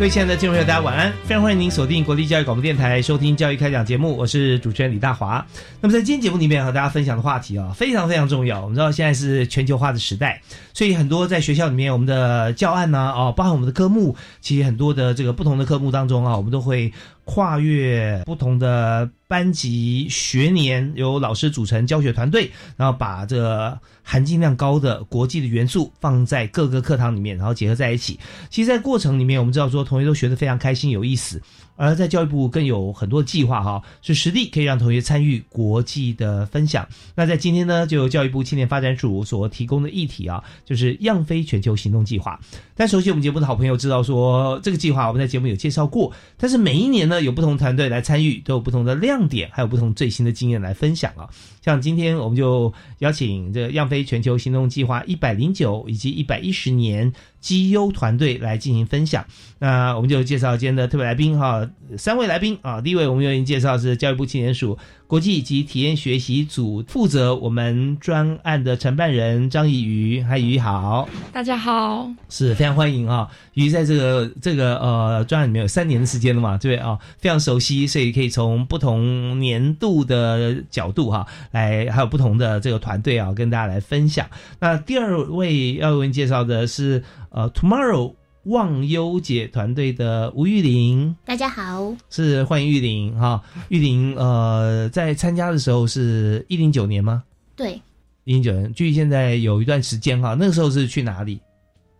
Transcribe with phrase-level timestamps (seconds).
[0.00, 1.12] 各位亲爱的听众朋友，大家晚安！
[1.26, 5.46] 非常欢迎您锁定国立教育广播电台收听《教育开讲》节目，我是主持人李大华。
[5.78, 8.62] 那么在今天节目里面和大家分享的话题啊，非常非常重要。
[8.62, 10.40] 我们知道现在是全球化的时代，
[10.72, 16.90] 所以很多在学校里面我们的教案呢，啊，包含我们的科目，其实很多的这个不同的科目当中啊，我们都会
[17.24, 28.18] 跨越不同的班级学年，由老师组成教学团队，然后把这含金量高的国际的元素放在各个课堂里面，然后结合在一起。
[28.48, 31.40] 其实，在过程里面，我们知道说同学都学得非常开心有意思，
[31.80, 36.86] 而在教育部更有很多计划哈，是实地可以让同学参与国际的分享。
[37.14, 42.38] 那在今天呢，就教育部青年发展署所提供的议题啊，就是样飞全球行动计划。
[42.74, 51.30] 但熟悉我们节目的好朋友知道说，这个计划我们在节目有介绍过，但是每一年呢，有不同团队来参与，都有不同的亮点，还有不同最新的经验来分享啊。
[51.62, 57.10] 像今天我们就邀请这个样飞全球行动计划一百零九以及一百一十年
[57.40, 59.24] 绩优团队来进行分享。
[59.58, 62.80] 那我们就介绍今天的特别来宾哈，三位来宾啊。
[62.80, 64.78] 第一位我们愿意介绍是教育部青年署
[65.10, 73.28] 国际及体验学习组负责我们专案的承办人张怡瑜，嗨，怡瑜好，大家好，是非常欢迎啊。
[73.54, 81.26] 怡瑜在这个这个呃专案里面有三年的时间了嘛，对啊，非常熟悉，所以可以从不同年度的角度哈。
[81.50, 84.24] 来，还有不同的这个团队啊，跟大家来分享。
[84.60, 88.14] 那第二位要为您介绍的是呃，Tomorrow
[88.44, 91.14] 忘忧姐团队的吴玉玲。
[91.24, 93.42] 大家好，是欢迎玉玲哈。
[93.68, 97.22] 玉玲呃，在参加的时候是一零九年吗？
[97.54, 97.80] 对，
[98.24, 100.34] 一零九年，距离现在有一段时间哈。
[100.38, 101.40] 那个时候是去哪里？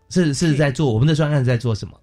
[0.09, 1.93] 是是在做我们的专案，在做什么？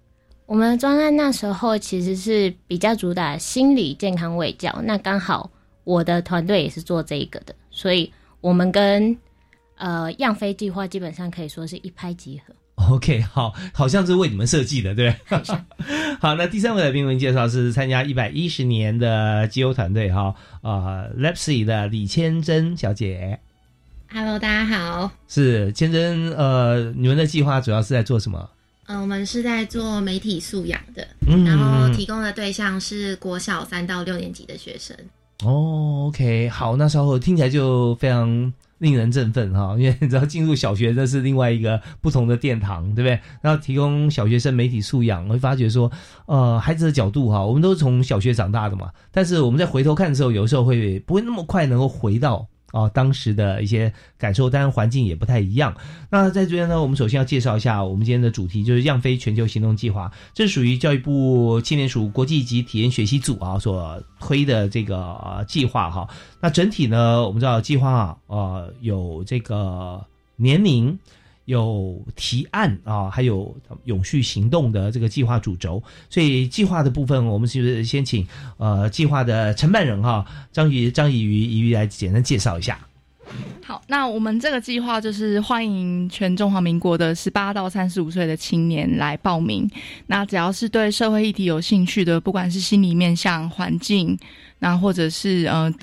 [0.45, 5.51] 我们的专案那时候其实是比较主打心理健康卫教，那刚好。
[5.85, 8.11] 我的团队也是做这个的，所以
[8.41, 9.17] 我们跟
[9.75, 12.53] 呃样飞计划基本上可以说是一拍即合。
[12.89, 15.57] OK，好，好像是为你们设计的，对不对？
[16.19, 23.39] 好，那第三位来宾，我介绍是参加一百一十年的基优团队哈啊 l e p s y 的李千珍小姐。
[24.11, 25.11] Hello，大家好。
[25.27, 28.49] 是千珍，呃，你们的计划主要是在做什么？
[28.87, 31.07] 嗯，我们是在做媒体素养的，
[31.45, 34.95] 然后提供的对象是国小三到六年级的学生。
[35.45, 43.19] 哦，OK，好，那稍后听起来就非常令人振奋哈， 因为你知道进入小学这是另外一个不同的殿堂，对不对？
[43.41, 45.89] 然后提供小学生媒体素养，会发觉说，
[46.25, 52.45] 呃，孩子的角度哈，我们都是从小学长大的嘛，但是我们在回头看的时候，有时候会不会那么快能够回到。
[52.71, 55.75] 哦，当时的一些感受，当然环境也不太一样。
[56.09, 66.07] 那在这边呢，我们首先要介绍一下我们今天的主题，就是“样飞全球行动计划”，这属于教育部青年署国际级体验学习组啊所推的这个计划哈。
[66.41, 70.05] 那整体呢，我们知道计划啊，呃，有这个
[70.35, 70.97] 年龄。
[71.49, 78.27] 有提案啊，还有永续行动的这个计划主轴，所以计划的部分，我们是不是先请
[78.57, 82.77] 呃计划的承办人哈张怡张以瑜以瑜来简单介绍一下？
[83.63, 89.67] 好，那我们这个计划就是欢迎全中华民国的十八到三十五岁的青年来报名。
[90.05, 94.15] 那只要是对社会议题有兴趣的，不管是心理面向环境，
[94.59, 95.73] 那或者是呃。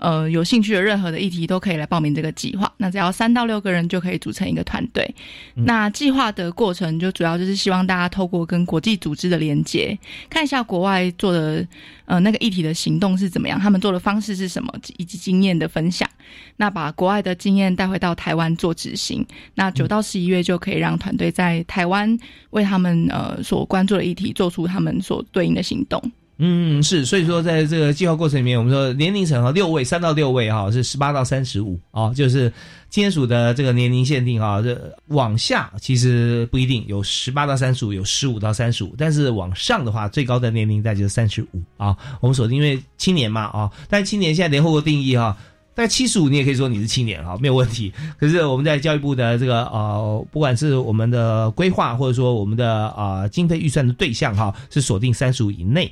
[0.00, 2.72] 呃，有兴趣的任何的议题都可以来报名这个计划。
[2.78, 5.14] 那只要三到六个人就可以组成一个团队。
[5.54, 9.96] 那计划的过程就主要就是希望大家透过跟国际组织的连接，
[10.30, 11.66] 看一下国外做的
[12.06, 16.08] 呃那个议题的行动是怎么样，他们做的方式是什么，以及经验的分享。
[16.56, 19.26] 那把国外的经验带回到台湾做执行。
[19.54, 22.18] 那九到十一月就可以让团队在台湾
[22.50, 26.00] 为他们呃所关注的议题做出他们所对应的行动。
[26.42, 32.50] 嗯，是，所以说在这个计划过程里面，我们说年龄层哈，六位，三到六位哈，是十八到三十五啊，就是
[32.88, 34.74] 签署的这个年龄限定啊，这
[35.08, 41.94] 往下其实不一定有十八到三十五，有十五到三十五，但是往上的话，最高的年龄在就是三十五啊。
[42.20, 45.36] 我们锁定因为青年嘛啊，但青年现在联合国定义哈。
[45.72, 47.90] 在七十五，你也可以说你是青年哈，没有问题。
[48.18, 55.90] 可是我们在教育部的这个呃，不管是我们的规划，或者说我们的啊经费预算的对象哈，是锁定三十五以内。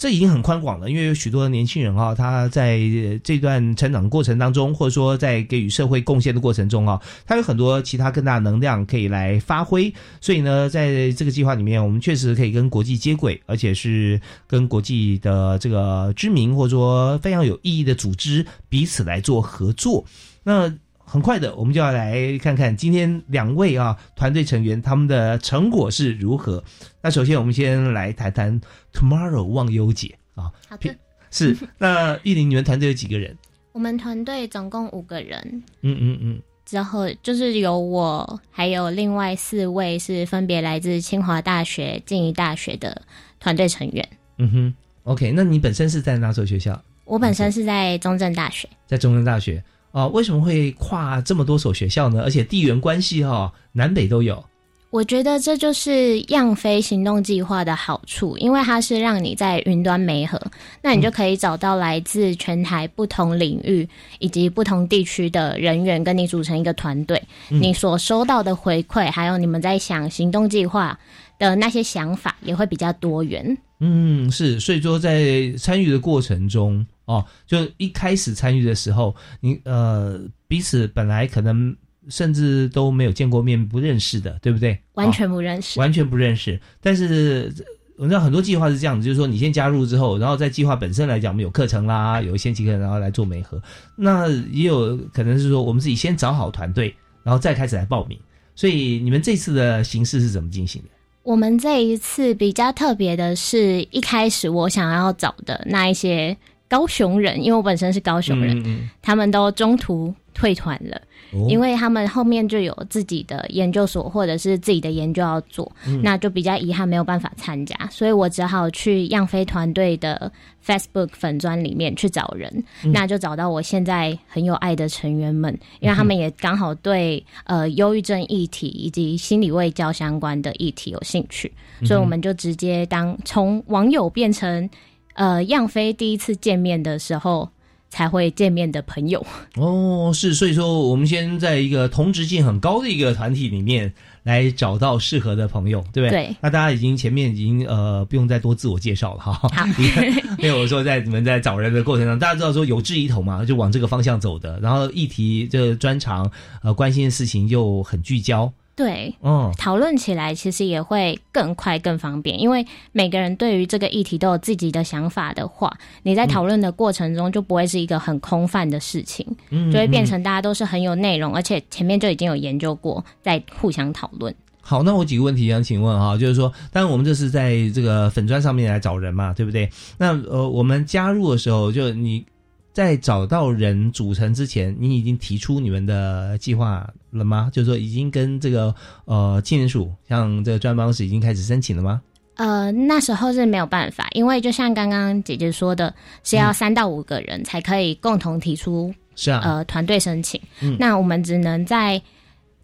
[0.00, 2.80] 这已经很宽广了，因为有许多的年轻人啊，他在
[3.22, 9.92] 这段成长过程当中，或者说在给予社会贡献的过程中啊，他有很多其他更大能量可以来发挥。
[10.18, 20.02] 所以呢，在这个计划里面，我们确实可以跟国际接轨，而且是跟国际的这个知名或者说非常有意义的组织彼此来做合作。
[20.42, 20.72] 那
[21.10, 26.62] 很快的，我们就要来看看今天两位啊团队成员他们的成果是如何。
[27.02, 28.60] 那首先，我们先来谈谈
[28.92, 30.52] Tomorrow 忘忧节啊。
[30.68, 30.94] 好的，
[31.32, 33.36] 是那玉林，你们团队有几个人？
[33.72, 35.64] 我们团队总共五个人。
[35.80, 36.42] 嗯嗯嗯。
[36.64, 43.02] 之后就是有我，还有另外四位是分别来自清华大学、静宜大学的
[43.40, 44.08] 团队成员。
[44.38, 44.74] 嗯哼。
[45.02, 46.80] OK，那你本身是在哪所学校？
[47.04, 48.68] 我本身是在中正大学。
[48.86, 49.60] 在中正大学。
[49.92, 52.22] 啊，为什么会跨这么多所学校呢？
[52.22, 54.42] 而且地缘关系哈，南北都有。
[54.90, 60.40] 我觉得这就是样飞行动计划的好处，因为它是让你在云端媒合，
[60.82, 63.88] 那你就可以找到来自全台不同领域
[64.18, 67.22] 以及不同地区的人员，跟你组成一个团队。
[67.48, 70.98] 你所收到的回馈，还有你们在想行动计划
[71.38, 73.56] 的那些想法，也会比较多元。
[73.78, 76.84] 嗯，是，所以说在参与的过程中。
[77.10, 81.76] 哦，就一开始参与的时候，你呃彼此本来可能
[82.08, 84.78] 甚至都没有见过面，不认识的，对不对？
[84.94, 86.60] 完全不认识，完全不认识。
[86.80, 87.52] 但是
[87.96, 93.60] 我知道很多计划是这样子，就是说你先加入之后，然后在计划本身来讲，我们有课程啦，有一些几个人然后来做媒合。
[93.96, 98.16] 那也有可能是说我们自己先找好团队，然后再开始来报名。
[98.54, 100.88] 所以你们这次的形式是怎么进行的？
[101.22, 106.36] 我们这一次比较特别的是，一开始我想要找的那一些。
[106.70, 111.02] 高雄人，因为我本身是高雄人，他们都中途退团了，
[111.48, 115.70] 因为他们后面就有自己的研究所或者是自己的研究要做，
[116.00, 120.30] 那就比较遗憾没有办法参加，所以我只好去样飞团队的
[120.64, 131.52] Facebook 粉砖里面去找人，那就找到我现在很有爱的成员们，因为他们也刚好对呃忧郁症议题以及心理卫教相关的议题有兴趣，
[131.84, 134.70] 所以我们就直接当从网友变成。
[135.14, 137.50] 呃，样飞第一次见面的时候
[137.88, 139.26] 才会见面的朋友
[139.56, 143.92] 哦，是，所以说我们先在一个同质性很高的一个团体里面
[144.22, 146.26] 来找到适合的朋友，对不对？
[146.28, 146.36] 对。
[146.40, 149.32] 那大家已经前面已经呃不用再多自我介绍了哈。
[149.32, 149.48] 好。
[150.38, 156.30] 因为我说在你们在找人的过程中，大家知道说有志一同嘛，就往这个方向走的，然后议题这专长
[156.62, 158.52] 呃关心的事情又很聚焦。
[158.80, 165.70] 对，嗯，讨论起来其实也会更快、更方便，因为每个人对于这个议题都有自己的想法的话，
[166.02, 174.34] 你在讨论的过程中就不会是一个很空泛的事情，嗯就会变成大家都是很有内容，而且前面就已经有研究过，在互相讨论。
[174.62, 179.68] 好，那我几个问题想请问哈，就是说，当然我们这是在这个粉砖上面来找人嘛，对不对？
[179.98, 182.24] 那呃，我们加入的时候，就你。
[182.72, 187.50] 在找到人组成之前，你已经提出你们的计划了吗？
[187.52, 188.74] 就是说，已经跟这个
[189.04, 192.00] 呃青年署，像这个专办室已经开始申请了吗？
[192.36, 195.92] 呃，那时候是没有办法，因为就像刚刚姐姐说的，
[196.24, 200.40] 是要三到五个人才可以共同提出，是啊，呃，团队申请。
[200.60, 202.00] 嗯那我们只能在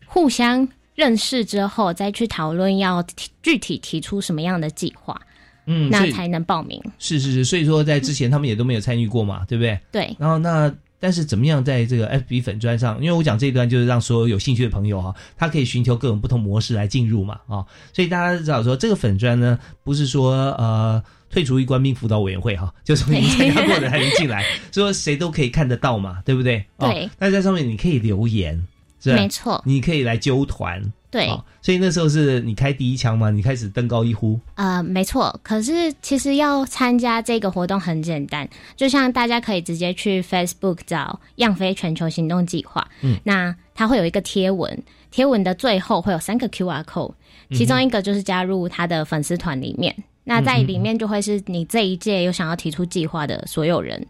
[0.07, 3.05] 互相认识之后，再去讨论要
[3.43, 5.21] 具体提出什么样的计划。
[5.67, 6.81] 嗯，那才能报名。
[6.99, 9.79] 是是是，所以说在之前他们也都没有参与过嘛，对不对？
[9.93, 10.17] 对。
[10.19, 12.97] 然后那但是怎么样在这个 FB 粉砖上？
[13.03, 17.65] 因为我讲这一段就是让所有有兴趣的朋友哈，他可以寻求各种不同模式来进入嘛啊。
[17.93, 26.65] 所以大家知道说这个粉砖呢，不是说呃退出于官兵辅导委员会哈， 就是你参加过的才能进来，说谁都可以看得到嘛，对不对？
[26.79, 27.09] 对。
[27.19, 28.67] 那在上面你可以留言，
[29.11, 30.83] 是没错，你可以来揪团。
[31.09, 31.29] 对，
[31.63, 33.31] 所以那时候是你开第一枪吗？
[33.31, 34.39] 你开始登高一呼？
[34.57, 35.39] 呃，没错。
[35.43, 38.47] 可是其实要参加这个活动很简单，
[38.77, 42.87] 就像大家可以直接去 Facebook 找“样飞全球行动计划”。
[43.01, 47.15] 嗯，那它会有一个贴文，贴文的最后会有三个 QR code，
[47.53, 49.97] 其中一个就是加入他的粉丝团里面。
[50.25, 54.07] 那在里面就会是你这一届有想要提出计划的所有人。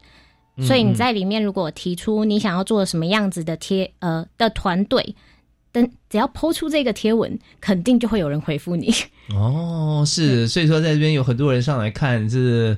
[0.61, 5.15] 所以你在里面如果提出你想要做什么样子的贴呃的团队。
[5.73, 8.91] 等只要抛出这个贴文，肯定就会有人回复你。
[9.37, 12.75] 哦，是，所以说在这边有很多人上来看是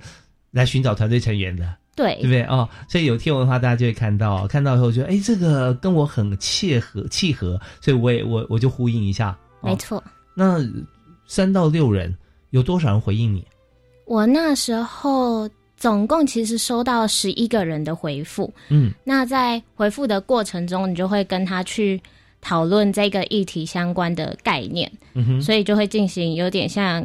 [0.51, 2.43] 来寻找团队成员的，对，对不对？
[2.47, 9.39] 哦，所以有贴文的话，大家就会看到，看到以后觉得，哎，这个跟我很契合，契合，所以我也我我就呼应一下。
[9.63, 10.03] 没错。
[10.35, 10.59] 那
[11.29, 12.13] 三到六人
[12.51, 13.47] 有多少人回应你？
[14.07, 18.53] 我那时候总共其实收到十一个人的回复。
[18.69, 21.99] 嗯，那在回复的过程中，你就会跟他去。
[22.41, 27.05] 讨论这个议题相关的概念，嗯所以就会进行有点像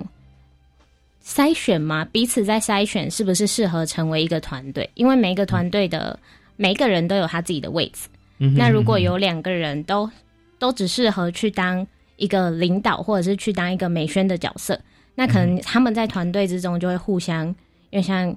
[1.26, 6.18] 筛选嘛，彼此在筛选是不是适合成为一个团队，因为每一个团队的
[6.56, 8.08] 每一个人都有他自己的位置。
[8.56, 10.08] 那如果有两个人都
[10.60, 11.86] 都只适合去当
[12.18, 14.80] 一个领导，或者是去当一个美宣的角色，
[15.16, 17.48] 那可能他们在团队之中就会互相
[17.90, 18.34] 因为像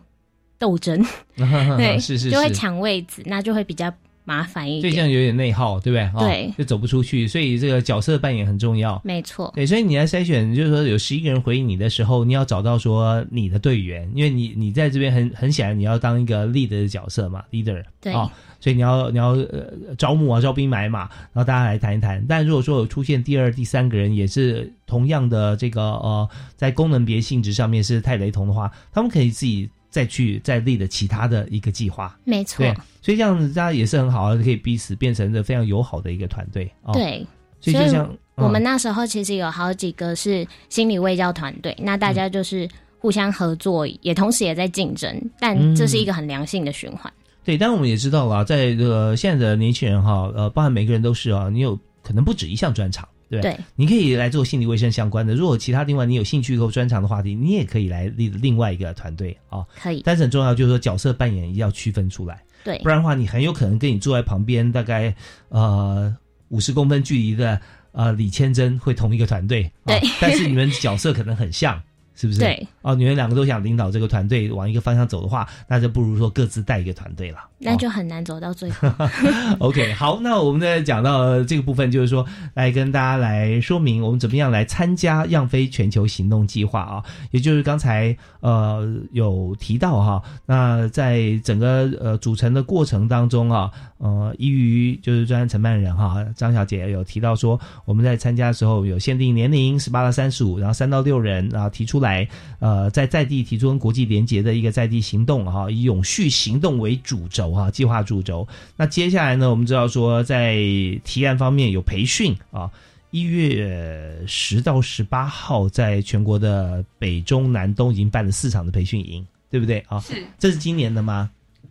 [0.58, 1.04] 斗争，
[1.36, 3.92] 对，是是就会抢位置，那就会比较。
[4.28, 6.26] 麻烦一点，这样有点内耗，对不对？
[6.26, 9.00] 对，就走不出去，所以这个角色扮演很重要。
[9.04, 17.80] 没错，对，所以你来筛选，就是说有十一个人回应你的时候，你要找到说你的队员，因为你你在这边很很显然你要当一个 lead 的角色嘛，leader。
[18.00, 18.12] 对，
[18.58, 22.20] 所以你要你要呃招募啊，招兵买马，然后大家来谈一谈。
[22.28, 29.70] 但如果说有出现第二、第三个人，也是同样的这个呃，在功能别性质上面是太雷同的话，他们可以自己。
[29.96, 36.70] 再去再立的其他的一个计划，没错，对，所以这样子大家也是很好，可以彼此变成的非常友好的一个团队。
[36.92, 37.26] 对，
[37.62, 47.10] 所以就像我们那时候其实有好几个是心理卫教团队，那大家就是互相合作，也同时也在竞争，但这是一个很良性的循环。
[47.42, 53.08] 对，但我们也知道啦，在这个现在的年轻人哈，呃，包含每个人都是啊，你有可能不止一项专长。
[53.28, 55.34] 对，你可以来做心理卫生相关的。
[55.34, 59.66] 如果其他另外你有兴趣或专长的话题，你也可以来另另外一个团队啊。
[59.80, 62.42] 可以，但是很重要就是说角色扮演要区分出来。
[62.62, 65.14] 对，不然的话，你很有可能跟你坐在旁边大概
[65.48, 66.14] 呃
[66.48, 67.60] 五十公分距离的
[67.92, 69.70] 呃李千珍会同一个团队。
[69.84, 71.82] 对，但是你们角色可能很像。
[72.16, 72.40] 是不是？
[72.40, 77.38] 对哦，你们两个都想领导这个团队往一个方向走的话，那就不如说各自带一个团队了。
[77.58, 78.88] 那就很难走到最后。
[79.60, 102.05] OK，好，那我们呢讲到这个部分，就是说来跟大家来说明我们怎么样来参加样飞全球行动计划啊，也就是刚才呃有提到哈，那在整个呃组成的过程当中啊，呃，依于就是专案承办人哈张小姐有提到说，我们在参加的时候有限定年龄十八到三十五，然后三到六人，然后提出来。
[102.06, 102.28] 来，
[102.60, 108.46] 呃，在在地提出跟国际连结的一个在地行动哈，以永续行动为主轴哈，计划主轴。
[108.76, 110.56] 那接下来呢，我们知道说，在
[111.04, 112.70] 提案方面有培训啊，
[113.10, 119.98] 一月十到十八号，在全国的北中南东已经办了四场的培训营，对不对啊？
[120.00, 121.28] 是，这是今年的吗？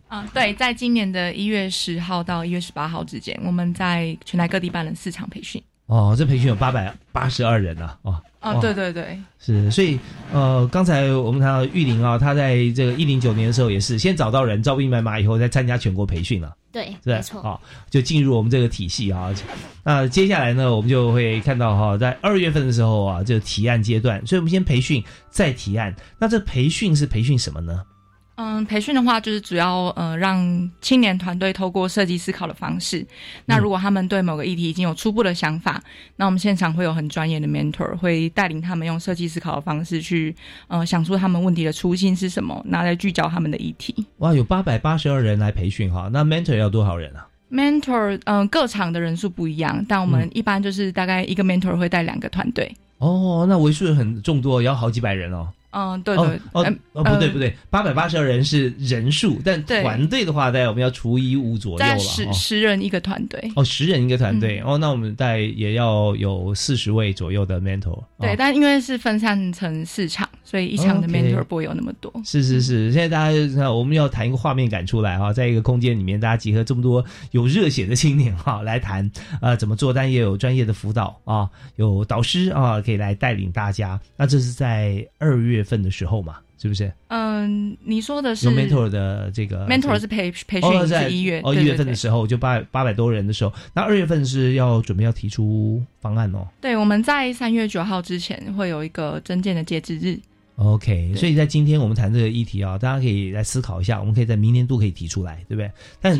[0.08, 5.60] 啊，对，在今年的一月十号到一月十八号之间，我们在全台各地办了四场培训。
[5.86, 8.22] 哦，这培训有八百八十二人呢，哇！
[8.46, 9.98] 啊，对对对，是，所以
[10.32, 17.58] 呃，刚才我们谈到玉林啊，他在这个一零九年的时候也是先找到人，招兵买马以后再参加全国培训了，对，没错，啊，
[17.90, 19.34] 就进入我们这个体系啊。
[19.82, 25.94] 那接下来呢，我们就会看到哈，在二月份的时候啊，就提案阶段，所以我们先培训再提案。
[26.18, 27.82] 那这培训是培训什么呢？
[28.36, 33.04] 嗯，培训的话就是主要呃让青年团队透过设计思考的方式，
[33.46, 35.82] 那如果他们对某个议题已经有初步的想法，
[36.16, 40.36] 那我们现场会有很专业的 mentor 会带领他们用设计思考的方式去
[40.68, 44.06] 呃想出他们问题的初心是什么，拿来聚焦他们的议题。
[44.18, 52.70] 哇，有八百八十二人来培训哈，那 mentor 要多少人啊？mentor 嗯各场的人数不一样，但我们一般就是大概一个 mentor 会带两个团队。
[52.98, 55.48] 哦，那为数很众多，要好几百人哦。
[55.76, 72.10] 嗯，对对，哦哦，不对不对，八百八十二人是人数，但团队的话，大概我们要除以五左右了，十十人一个团队，哦，十人一个团队，哦，那我们大概也要有四十位左右的 mentor，对，但因为是分散成四场，所以一场的 mentor 不会有那么多。
[72.24, 79.10] 是是是，现在大家我们要谈一个画面感出来哈，在一个空间里面，大家集合这么多有热血的青年哈， 来谈
[79.42, 84.00] 呃怎么做，但也有专业的辅导啊，有导师啊可以来带领大家。
[84.16, 85.66] 那这是在二月。
[85.66, 86.92] 份的时候嘛，是不是？
[87.08, 96.46] 嗯，你说的是 mentor 的这个 mentor 是培培训在一月哦一月份的时候就八八百多人的时候，那二月份是要准备要提出方案哦。
[96.60, 100.20] 对，我们在三月九号之前会有一个增建的截止日。
[100.56, 105.70] OK，所以在今天我们谈这个议题啊，大家可以来思考一下，我们可以在明年度可以提出来，对不对？
[106.00, 106.18] 但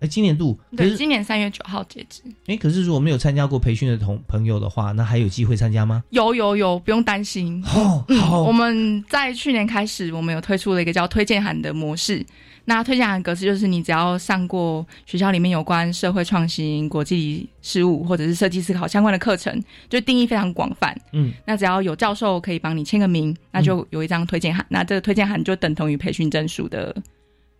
[0.00, 2.22] 哎，今年度对，今年三月九号截止。
[2.46, 6.02] 哎，可是如果没有参加过培训的同朋友的话，那还有机会参加吗？
[6.10, 7.62] 有有有，不用担心。
[7.66, 12.24] 哦，好，我们在去年开始，我们有推出了一个叫推荐函的模式。
[12.64, 20.96] 那推荐函格式就是你只要上过学校里面有关社会创新、国际事务或者是设计思考相关的课程，就定义非常广泛。
[21.12, 24.64] 嗯，那只要有教授可以帮你签个名，那就有一张推荐函。
[24.68, 26.94] 那这个推荐函就等同于培训证书的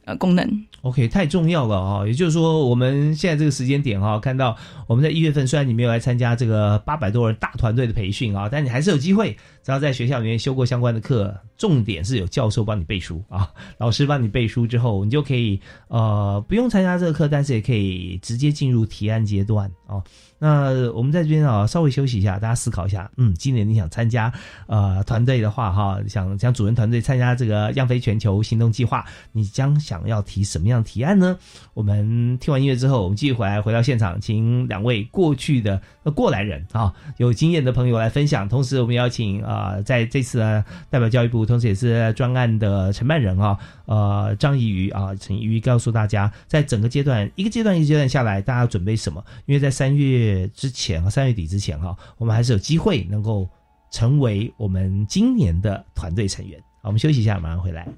[0.05, 0.67] 呃功能。
[0.83, 4.57] OK，太重要了哈、也就是说，我们现在这个时间点哈、看到
[4.89, 20.03] 我们在一月份，虽然你没有来参加这个八百多人大团队的培训啊，但你还是有机会，只要在学校里面修过相关的课，重点是有教授帮你背书啊， 老师帮你背书之后，你就可以呃不用参加这个课，但是也可以直接进入提案阶段哦。
[20.43, 23.09] 那我们在这边啊，稍微休息一下，大家思考一下。
[23.17, 24.33] 嗯，今年你想参加
[24.67, 31.39] 呃团队的话，哈，想想主任团队参加这个样飞全球行动计划，你将想要提什么样的提案呢？
[31.75, 38.49] 我们听完音乐之后，我们继续回来回到现场，请两位过去的、呃、过来人啊，有经验的朋友来分享。
[38.49, 43.57] 同时，我们邀请啊、在这次呢代表教育部，同时也是专案的承办人啊，
[43.87, 49.25] 呃，张怡瑜啊，陈怡瑜告诉大家，在整个阶段一个阶段一个阶段下来，大家要准备什么？
[49.47, 53.49] 因为在三月之前啊，三月底之前哈、我们还是有机会能够
[53.91, 56.61] 成为我们今年的团队成员。
[56.83, 57.89] 好，我们休息一下，马上回来。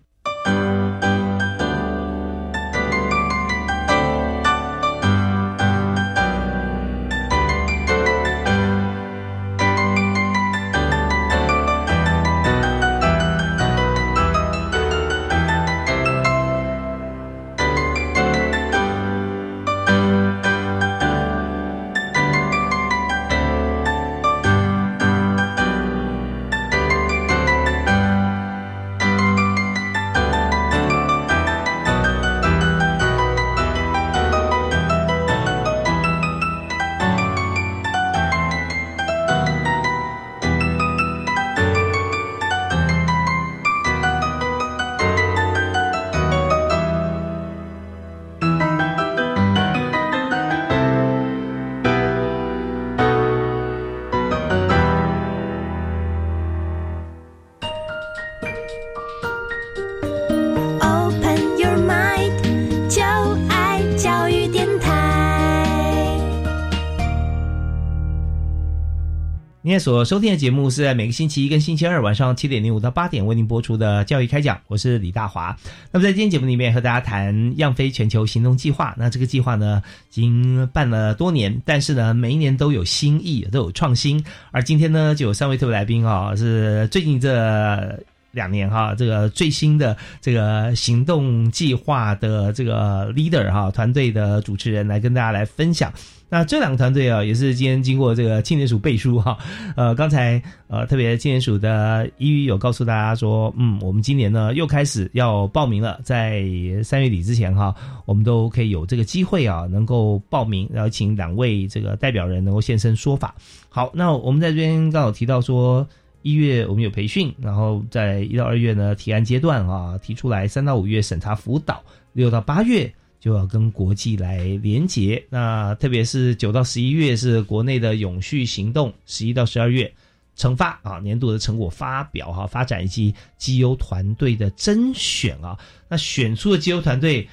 [69.84, 75.54] 所收听的节目是在每个星期一跟星期二晚上七点零五到八点为您播出的教育开讲，我是李大华。
[75.92, 78.94] 那么在今天节目里面和大家谈样飞全球行动计划。
[78.96, 84.24] 那这个计划呢，已经办了多年，但是呢，每一年都有新意，都有创新。
[84.52, 88.02] 而今天呢，就有三位特别来宾啊、是最近这。
[88.34, 95.92] 两年哈，这个最新的这个行动计划的这个 leader 哈团队的主持人来跟大家来分享。
[96.34, 99.38] 那这两个团队啊，也是今天经过这个青年署背书哈。
[99.78, 106.42] 呃，刚才呃特别青年署的一语有告诉大家说，嗯，我们今年呢又开始要报名了，在
[106.82, 107.72] 三月底之前哈，
[108.04, 113.32] 我们都可以有这个机会啊，能够报名，然后请两位这个代表人能够现身说法。
[113.68, 115.86] 好，那我们在这边刚好提到说。
[116.22, 121.82] 一月我们有培训，然后在一到二月呢提案阶段啊提出来，三到五月审查辅导，
[122.14, 122.90] 六到八月
[123.24, 125.24] 就要跟国际来连结。
[125.30, 129.90] 那特别是九到十一月是国内的永续行动，十一到十二月
[130.36, 135.58] 惩罚啊年度的成果发表哈、发展以及绩优团队的甄选啊。
[135.88, 137.26] 那选出的绩优团队。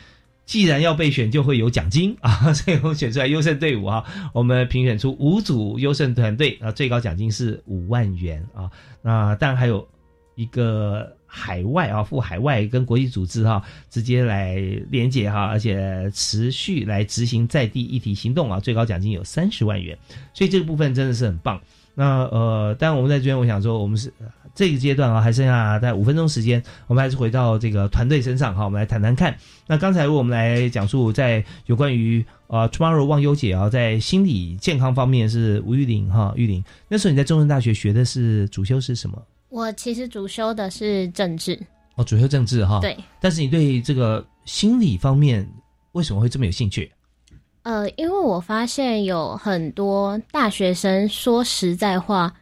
[0.43, 8.69] 既然要被选，就会有奖金啊， 所以我们选出来优胜队伍啊，我们评选出五组优胜团队啊，最高奖金是五万元啊。
[9.01, 9.88] 那当然还有
[10.36, 14.56] 一个海外啊，赴海外跟国际组织哈、直接来
[14.89, 19.98] 连接哈、而且持续来执行在地议题行动啊，最高奖金有三十万元，
[20.34, 21.60] 所以这个部分真的是很棒。
[21.96, 24.12] 那呃，当然我们在这边，我想说，我们是
[24.54, 29.34] 这个阶段啊，还剩下大概五分钟时间，我们还是回到这个团队身上哈，我们来谈谈看。
[29.67, 39.22] 那刚才为我们来讲述在有关于呃 Tomorrow 忘忧姐啊，在心理健康方面是吴玉玲哈，玉玲那时候你在中山大学学的是主修是什么？
[39.52, 41.60] 我其实主修的是政治，
[41.96, 42.80] 哦，主修政治哈。。
[42.80, 45.46] 对，但是你对这个心理方面
[45.92, 46.90] 为什么会这么有兴趣？
[47.64, 52.34] 呃，因为我发现有很多大学生说实在话，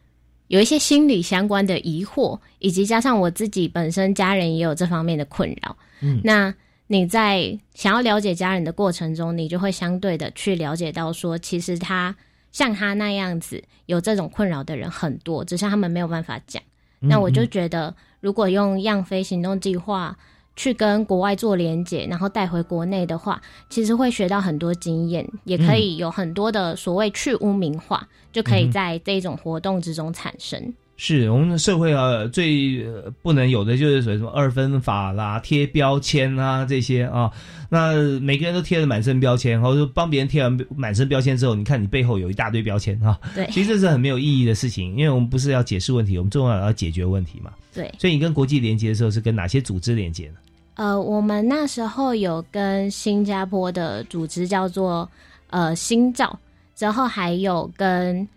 [0.50, 5.76] 有一些心理相关的疑惑，以及加上我自己本身家人也有这方面的困扰。
[6.02, 6.54] 嗯那
[6.86, 12.16] 你在想要了解家人的过程中，你就会相对的去了解到说，其实他
[12.52, 16.62] 像他那样子有这种困扰的人很多，只是他们没有办法讲。
[17.00, 20.18] 那我就觉得，如果用样飞行动计划
[20.56, 30.74] 去跟国外做连接，然后带回国内的话，其实会学到很多经验，也可以有很多的所谓去污名化，就可以在这种活动之中产生。
[31.02, 37.32] 是我们的社会啊，最呃不能有的就是什么二分法啦、贴标签啊这些啊。
[37.70, 43.18] 那每个人都贴了满身标签，或者说帮别人贴完满身标签之后，你看你背后有一大堆标签啊。
[43.34, 47.54] 对，其实这是很没有意义的事情，因为我们不是要解释问题，我们重要要解决问题嘛。
[47.74, 50.36] 对，所以你跟国际连接的时候是跟哪些组织连接呢？
[50.74, 55.10] 呃，我们那时候有跟新加坡的组织叫做
[55.50, 56.38] 呃新照，
[56.76, 58.28] 之后还有跟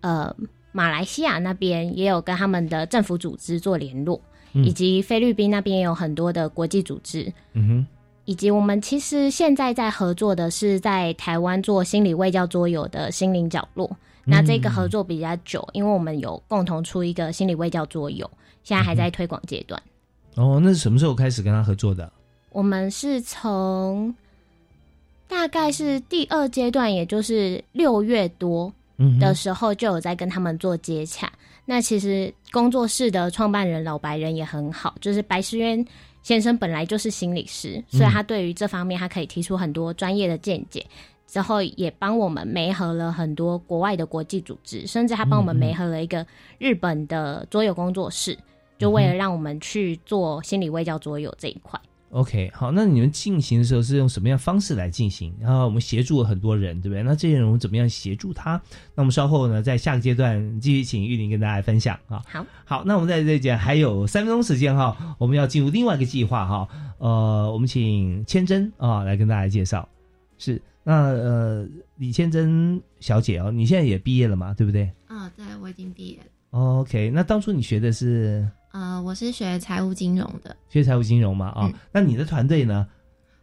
[0.00, 0.34] 呃
[0.72, 4.20] 马来西亚那边也有跟他们的政府组织做联络，
[4.52, 7.86] 嗯以及菲律宾那边也有很多的国际组织，嗯哼，
[8.24, 13.96] 以及我们其实现在在合作的是在台湾做心理卫教桌游的心灵角落。
[14.24, 18.30] 那这个合作比较久，因为我们有共同出一个心理卫教桌游，
[18.62, 19.82] 现在还在推广阶段。
[20.36, 22.12] 哦，那是什么时候开始跟他合作的？
[22.50, 24.14] 我们是从
[25.26, 28.72] 大概是第二阶段，也就是六月多
[29.18, 31.30] 的时候，就有在跟他们做接洽。
[31.64, 35.84] 那其实工作室的创办人老白人也很好，就是白石渊
[36.22, 40.84] 先生本来就是心理师，所以他对于这方面他可以提出很多专业的见解。
[41.26, 46.26] 之后也帮我们媒合了很多国外的国际组织，甚至他帮我们媒合了一个
[46.58, 48.36] 日本的桌游工作室，
[48.78, 51.80] 就为了让我们去做心理微教桌游这一块。
[52.10, 55.32] OK，好，那你们进行的时候是用什么样方式来进行？
[55.40, 57.04] 然后我们协助了很多人，对不对？
[57.04, 58.60] 那这些人我们怎么样协助他？
[58.96, 62.20] 那我们稍后呢，在下个阶段继续请玉玲跟大家分享啊。
[62.26, 66.68] 好，好，那我们在这一节还有三分钟时间哈，我们要进入另外一个计划哈。
[66.98, 69.88] 呃，我们请千真啊来跟大家介绍。
[70.36, 71.68] 是，那呃，
[71.98, 76.24] 李千真小姐哦，你现在也毕业了嘛，对不对嗯，对，我已经毕业了。
[76.50, 82.86] ？OK，那当初你学的是呃，我是学财务金融的，学财务金融嘛啊、嗯那你的团队呢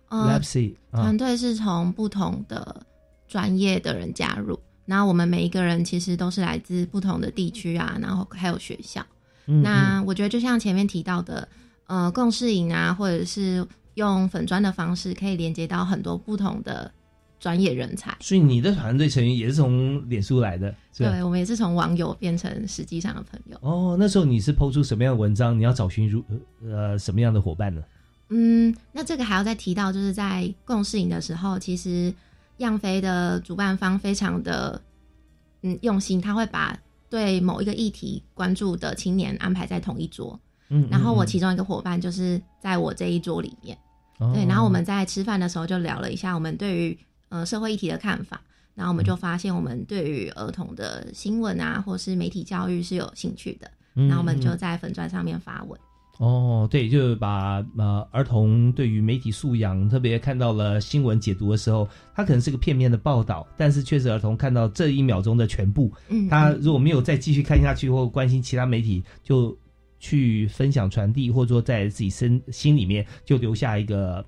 [0.08, 2.84] 呃，？Lapsy 啊团，队是从不同的
[3.28, 9.06] 专业的人加入，然后我们每一个人其实都是来自不同的地区啊，然后还有学校。
[9.48, 11.48] 嗯那我觉得就像前面提到的，
[11.88, 16.90] 呃，共事营啊，或者是用粉砖的方式，可以连接到很多不同的
[17.40, 18.16] 专业人才。
[18.20, 21.04] 所以你的团队成员也是从脸书来的，是？
[21.04, 23.58] 对，我们也是从网友变成实际上的朋友。
[23.62, 25.58] 哦，那时候你是抛出什么样的文章？
[25.58, 26.24] 你要找寻如
[26.64, 27.82] 呃什么样的伙伴呢？
[28.30, 32.14] 嗯，那这个还要再提到，就是在共事营的时候，其实
[32.58, 34.82] 样飞的主办方非常的
[35.62, 36.78] 嗯用心，他会把
[37.10, 40.38] 对某一个议题关注的青年安排在同一桌。
[40.70, 43.78] 嗯，然后我嗯其中一个伙伴就是在我这一桌里面。
[44.20, 46.98] 嗯对，然后我们在吃饭的时候就聊了一下我们对于
[47.30, 48.42] 呃社会议题的看法，
[48.76, 54.58] 然后我们就发现我们对于儿童的新闻啊，或是媒体教育是有兴趣的，嗯然后我们就嗯。
[54.58, 55.80] 在粉砖上面发文。
[56.20, 66.60] 哦，对，就是把呃儿童对于媒体素养，特别看到了新闻解读的时候，它可能是个片面的报道，但是确实儿童看到这一秒钟的全部，嗯，他嗯。
[66.60, 69.56] 如果没有再继续看下去或关心其他媒体，就
[70.00, 74.26] 去分享传递，或者说在自己身心里面就留下一个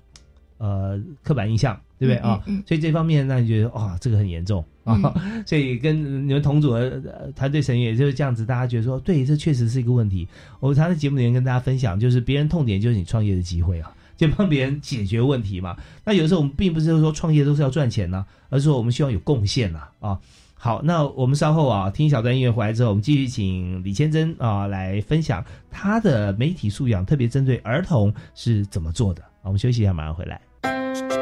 [0.58, 2.42] 呃刻板印象，对不对啊？
[2.46, 4.98] 嗯嗯嗯所以这方面让你觉得哇，这个很严重啊。
[5.46, 10.26] 所以跟你们同组的呃团队成员也就是这样子，大家觉得说，对，这确实是一个问题。
[10.58, 13.94] 我常在节目里面跟大家分享，就是别人痛点就是你创业的机会啊。
[14.20, 15.74] 就帮别人解决问题嘛。
[16.04, 20.18] 那有时候我们并不是说创业都是要赚钱呢、而是说我们希望有贡献呐啊。
[20.52, 29.22] 好，那我们稍后啊听小段音乐回来之后，我们继续请李千珍啊来分享她的媒体素养，特别针对儿童是怎么做的。
[29.42, 31.19] 好我们休息一下，马上回来。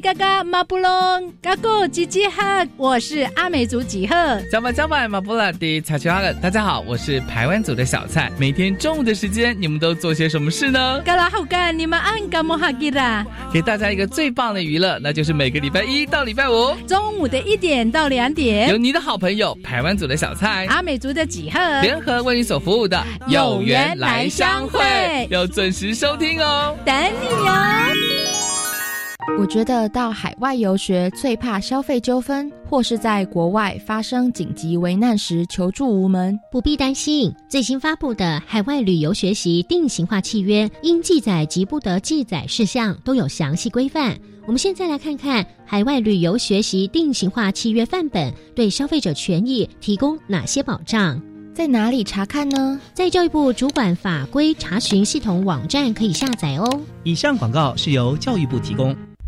[0.00, 4.14] 嘎嘎马布隆嘎古吉吉哈，我是阿美族几何。
[4.50, 8.30] 加巴加巴马布拉迪查奇阿勒，大家好，我是排湾族的小蔡。
[8.38, 11.00] 每天中午的时间，你们都做些什么事呢？
[11.04, 13.26] 嘎啦好干，你们按嘎莫哈吉啦。
[13.52, 28.07] 给大家一个最棒的娱乐，那就是每个礼拜一到礼拜五中午的一点到两点，有你的好朋友排湾族的小蔡、阿美族的几何联合为你所服务的有缘来相会，要准时收听哦，等你哦。
[29.36, 36.38] 我觉得到海外游学最怕消费纠纷，或是在国外发生紧急危难时求助无门。
[36.50, 44.18] 不必担心，最新发布的海外旅游学习定型化契约，应记载及不得记载事项都有详细规范。
[44.44, 51.20] 我们现在来看看海外旅游学习定型化契约范本对消费者权益提供哪些保障。
[51.54, 52.80] 在哪里查看呢？
[52.94, 56.80] 在教育部主管法规查询系统网站可以下载哦。
[57.02, 58.94] 以上广告是由教育部提供。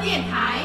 [0.00, 0.57] 电台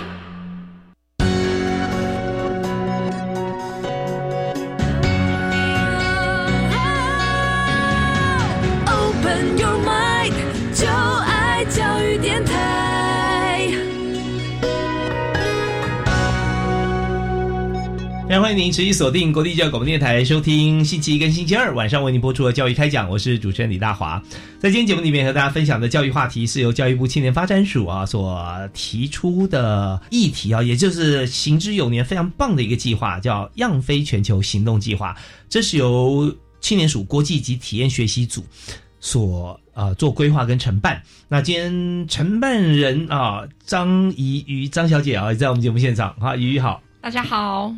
[18.57, 23.09] 迎您持续锁定国立教育广播电台，收听星期一跟星期二晚上为您播出的教育开讲。
[23.09, 24.21] 我是主持人李大华。
[24.59, 28.39] 在今天节目里面和大家分享的教育话题，是由教育部青年发展署啊所
[28.73, 35.15] 提出的议题啊，也就是行之有年、非常棒的一个计划，叫“样飞全球行动计划”。
[35.49, 38.45] 这是由青年署国际及体验学习组
[38.99, 41.01] 所啊做规划跟承办。
[41.27, 47.73] 那今天承办人啊张怡瑜张小姐啊在我们节目现场啊，怡瑜好，大家好。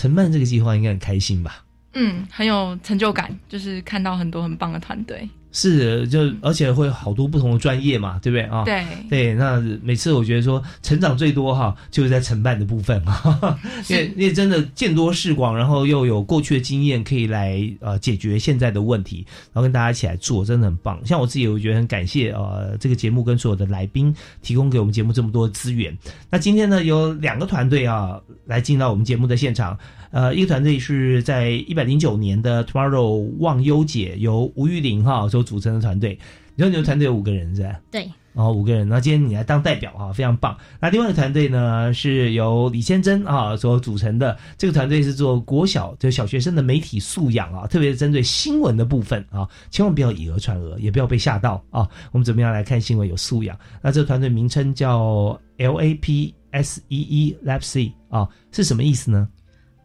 [0.00, 1.62] 承办这个计划应该很开心吧？
[1.92, 5.28] 嗯，很有成就感，就是看到很多很棒的团队。
[5.52, 8.64] 是，就而且会好多不同的专业嘛，对不对啊？
[8.64, 13.58] 对对，那每次我觉得说成长最多哈，就是在承办的部分啊，
[13.90, 21.00] 因为因为真的见多识广，然后又有过去的经验，可以来呃解决现在的问题，然后跟大家一起来做，真的很棒。
[21.04, 25.96] 像我自己，我觉得很感谢呃这个节目跟所有的来宾提供给我们节目这么多资源。
[26.30, 29.76] 那今天呢，有两个团队啊来进到我们节目的现场。
[30.10, 36.18] 呃，一个团队是在一百零九年的 Tomorrow 忘忧节，由吴玉玲哈所组成的团队。
[36.56, 37.80] 你说你的团队有五个人是吧？
[37.90, 38.86] 对，哦，五个人。
[38.86, 40.54] 那今天你来当代表哈，非常棒。
[40.80, 44.36] 那另外一个团队呢，是由李先珍啊所组成的。
[44.58, 51.88] 这个团队是做国小就小学生的媒体素养啊，特别是针对新闻的部分啊，千万不要以讹传讹，也不要被吓到啊。
[52.12, 53.56] 我们怎么样来看新闻有素养？
[53.80, 59.26] 那这个团队名称叫 L A P S E E Lab C 啊，是什么意思呢？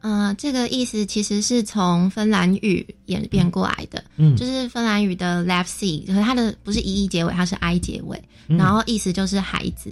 [0.07, 9.91] 嗯，这个意思其实是从芬兰语演变过来的，嗯，就是芬兰语的 left c，就是它的不是 e e 结尾，它是 i 结尾，然后意思就是孩子。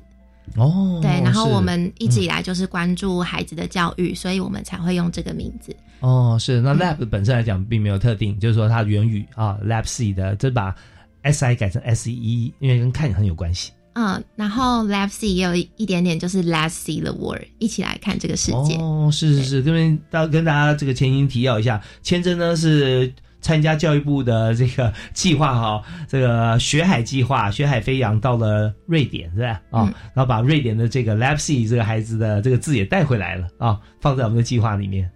[0.55, 5.75] 哦，对，然后我们一直以来就是关注孩子的教育，所以我们才会用这个名字。
[6.01, 10.75] 哦，是，那 lab 本身来讲并没有特定，就是说它源语啊，lab c 的，就把
[11.23, 13.71] s i 改成 s e e，因为跟看很有关系。
[13.93, 18.75] 嗯，然后 Let's see 也有一点点，就是 Let's see the world，一起来看这个世界。
[18.77, 29.61] 哦，是是是，这边大跟大家这个前情提要一下，千真呢是参加教育部的这个计划哈，这个学海计划，学海飞扬到了瑞典是吧？
[29.69, 35.09] 啊，然后把瑞典的这个 Let's see 这个孩子的这个字也带回来了啊，放在我们的计划里面。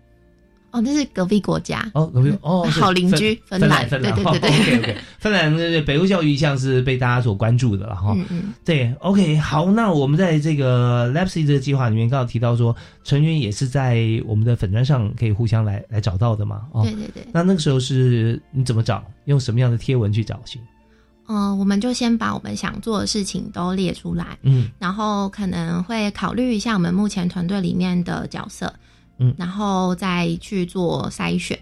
[0.78, 8.14] 哦，那是隔壁国家哦，隔壁哦， 好邻居，芬兰，芬兰，对对对对，OK 芬兰的北欧教育一向是被大家所关注的了哈。
[8.16, 16.68] 嗯嗯，对，OK，好，那我们在这个 Lapsy 这个计划里面，刚刚提到说成员也是在我们的粉砖上可以互相来来找到的嘛。
[16.72, 17.24] 哦对对对。
[17.34, 19.04] 那那个时候是你怎么找？
[19.26, 20.62] 用什么样的贴文去找寻？
[21.26, 28.74] 呃，我们就先把我们想做的事情都列出来，嗯，然后可能会考虑一下我们目前团队里面的角色，
[29.18, 31.58] 嗯，然后再去做筛选。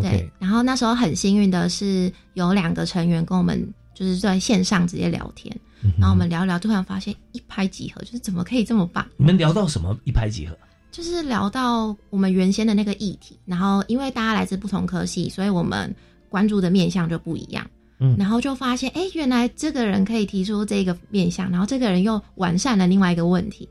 [0.00, 3.60] 对，然后那时候很幸运的是有两个成员跟我们
[3.92, 9.04] 就是在线上直接聊天，嗯然后我们聊一聊，突然发现一拍即合，就是怎么可以这么棒？
[9.16, 10.56] 你们聊到什么一拍即合？
[10.92, 15.92] 就是聊到我们原先的那个议题，然后因为大家来自不同科系，所以我们
[16.28, 17.68] 关注的面向就不一样。
[17.98, 23.68] 嗯然后就发现，哎，原来这个人可以提出这个面向，然后这个人又完善了另外一个问题。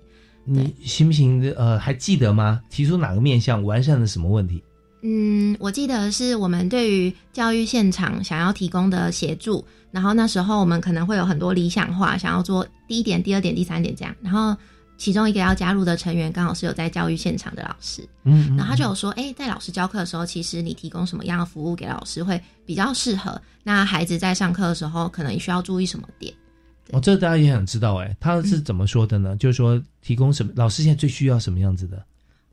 [0.51, 1.53] 你行不行？
[1.55, 2.59] 呃，还记得吗？
[2.69, 4.63] 提出哪个面向完善了什么问题？
[5.01, 14.53] 嗯，我记得是我们对于教育现场想要提供的协助，然后那时候我们可能会有很多理想化，想要做第一点、第二点、第三点这样，然后
[14.97, 26.33] 其中一个要加入的成员刚好是有在教育现场的老师，嗯然后他就有说，哎、在老师教课的时候，其实你提供什么样的服务给老师会比较适合，那孩子在上课的时候可能需要注意什么点？
[26.91, 29.35] 哦，这大家也想知道哎，他是怎么说的呢？
[29.37, 30.51] 就是说提供什么？
[30.55, 32.03] 老师现在最需要什么样子的？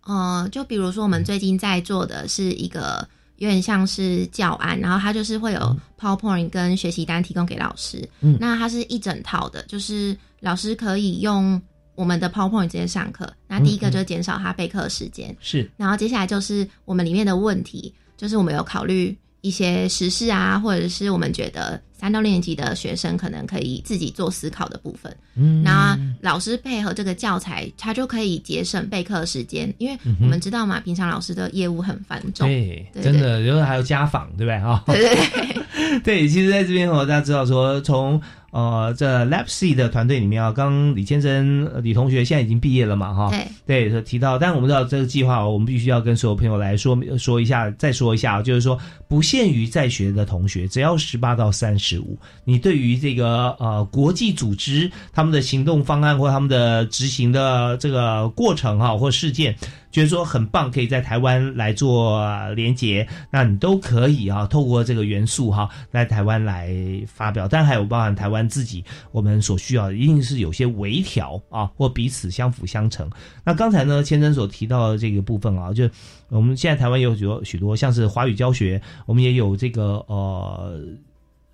[0.05, 3.07] 呃，就比如说我们最近在做的是一个
[3.39, 8.09] 有点像是教案，然后它就是会有 PowerPoint 跟学习单提供给老师。
[8.21, 11.61] 嗯那它是一整套的，就是老师可以用
[11.95, 13.31] 我们的 PowerPoint 直接上课。
[13.49, 19.17] 那第一个就是减少他备课的时间，是然后接下来就是我们里面的问题，就是我们有考虑
[19.47, 25.17] 一些时事啊，或者是我们觉得三到六年级的学生可能可以自己做思考的部分。
[25.37, 34.83] 嗯那老师配合这个教材，他就可以节省备课时间，因为我们知道嘛，平常老师的业务很繁重，对，对真的，然后还有家访，对不对啊？
[34.87, 38.21] 对对对 对，其实在这边我，大家知道说，从
[38.57, 43.47] 呃这 C 的团队里面啊，刚刚李先生、呃李同学现在已经毕业了嘛，哈，对。
[43.67, 59.55] 对，说提到，但我们知道这个计划哦，我们必须要跟所有朋友来说说一下，再说一下，就是说不限于在学的同学，只要十八到三十五，你对于这个呃国际组织他们的行动方案或他们的执行的这个过程哈、或事件，
[59.97, 62.23] 觉得说很棒，可以在台湾来做
[62.55, 66.71] 连结，那你都可以啊，透过这个元素哈、在台湾来
[67.07, 73.11] 发表，但还有包含台湾自己我们所需要的，一定是有些微调啊，或彼此相辅相成。
[73.43, 75.89] 那刚才呢，千真所提到的这个部分啊，就
[76.29, 80.79] 我们现在台湾有许多许多像是华语教学，我们也有这个呃。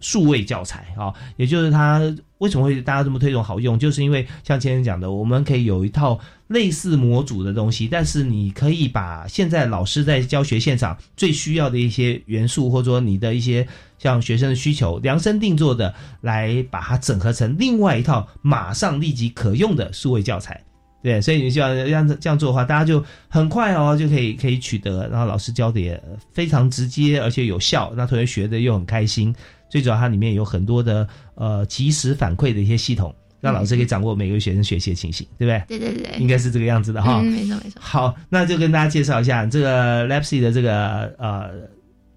[0.05, 2.01] 数位教材啊，也就是它
[2.39, 6.19] 为什么会大家这么推崇好用，就是因为像前面讲的，我们可以有一套
[6.53, 13.67] 类似模组的东西，但是你可以把现在老师在教学现场最需要的一些元素，或者说你的一些
[13.99, 20.63] 像学生的需求，量身定做的来把它整合成另外一套马上立即可用的数位教材。
[21.03, 26.01] 对，所以你就要这样这样做的话，大家就很快哦就可以可以取得，然后老师教的也
[26.33, 29.35] 非常直接而且有效，那同学学的又很开心。
[29.69, 33.13] 最主要它里面有很多的呃及时反馈的一些系统，
[33.43, 35.79] 让老师可以掌握每个学生学习的情形，对不对？
[35.79, 37.19] 对对对，应该是这个样子的哈。
[37.21, 37.81] 嗯，没错没错。
[37.81, 41.51] 好，那就跟大家介绍一下这个 Lapsy 的这个呃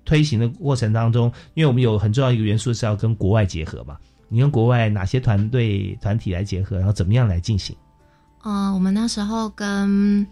[0.06, 3.98] 推行的过程当中，因为我们有很重要一个元素是要跟国外结合嘛。
[4.30, 7.76] 你跟国外哪些团队团体来结合，然后怎么样来进行？
[8.44, 10.26] 呃，我们那时候跟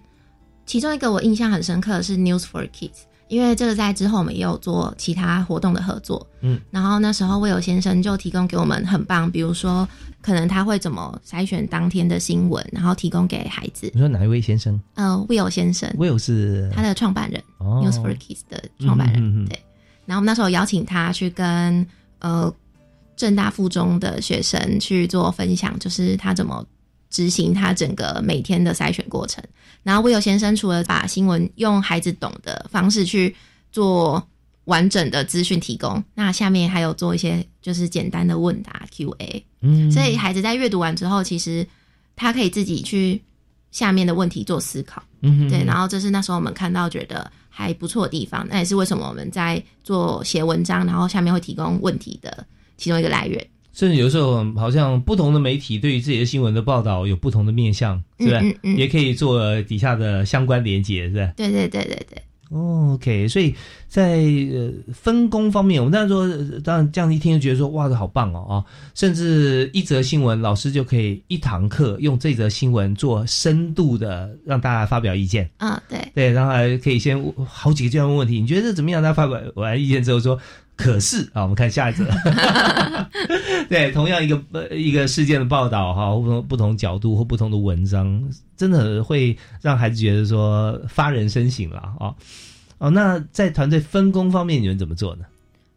[0.66, 6.26] 其中一个我印象很深刻的是 News for Kids，因为这个在之后我们也有做其他活动的合作。
[6.42, 9.88] 嗯，然后那时候魏友先生就提供给我们很棒，比如说
[10.22, 13.90] 可能他会怎么筛选当天的新闻，然后提供给孩子。
[13.94, 14.80] 你说哪一位先生？
[14.96, 19.22] 呃，Will 先生，Will 是他的创办人、哦 News for Kids 的创办人。
[19.22, 19.60] 嗯嗯嗯对，
[20.06, 21.86] 然后我们那时候邀请他去跟
[22.20, 22.54] 呃
[23.16, 26.66] 正大附中的学生去做分享，就是他怎么
[27.14, 29.42] 执行他整个每天的筛选过程。
[29.84, 33.34] 然后魏友先生除了把新闻用孩子懂的方式去
[33.72, 34.28] 做
[34.66, 39.46] 完整的资讯提供，那下面还有做一些就是简单的问答 Q&A。
[39.62, 41.66] 嗯所以孩子在阅读完之后，其实
[42.16, 43.22] 他可以自己去
[43.72, 45.04] 下面的问题做思考。
[45.22, 52.46] 嗯哼对，然后这是那时候我们看到觉得还不错的地方，那也是为什么我们在做写文章，然后下面会提供问题的
[52.76, 53.46] 其中一个来源。
[53.74, 58.40] 甚至有时候好像不同的媒体对于自己的新闻的报道有不同的面向，是吧？
[58.42, 61.34] 嗯嗯嗯也可以做底下的相关连接，是吧？
[61.36, 62.22] 对对对对对。
[62.50, 63.56] 哦，OK，所以
[63.88, 68.54] 在呃分工方面，我们当然说，呃当然这样一听就觉得说，哇，这好棒哦啊！
[68.94, 75.50] 甚至一则新闻，老师就可以一堂课用这则新闻做深度的让大家发表意见。
[75.58, 79.02] 啊，对对，然后还可以先好几个这样问问题，你觉得这怎么样？
[79.02, 80.40] 大家发表完意见之后说，
[80.84, 82.06] 可是啊，我们看下一则。
[83.70, 88.22] 对，同样一个呃一个事件的报道哈，不同不同角度或不同的文章，
[88.58, 92.14] 真的会让孩子觉得说发人深省了啊。
[92.80, 95.24] 哦，那在团队分工方面，你们怎么做呢？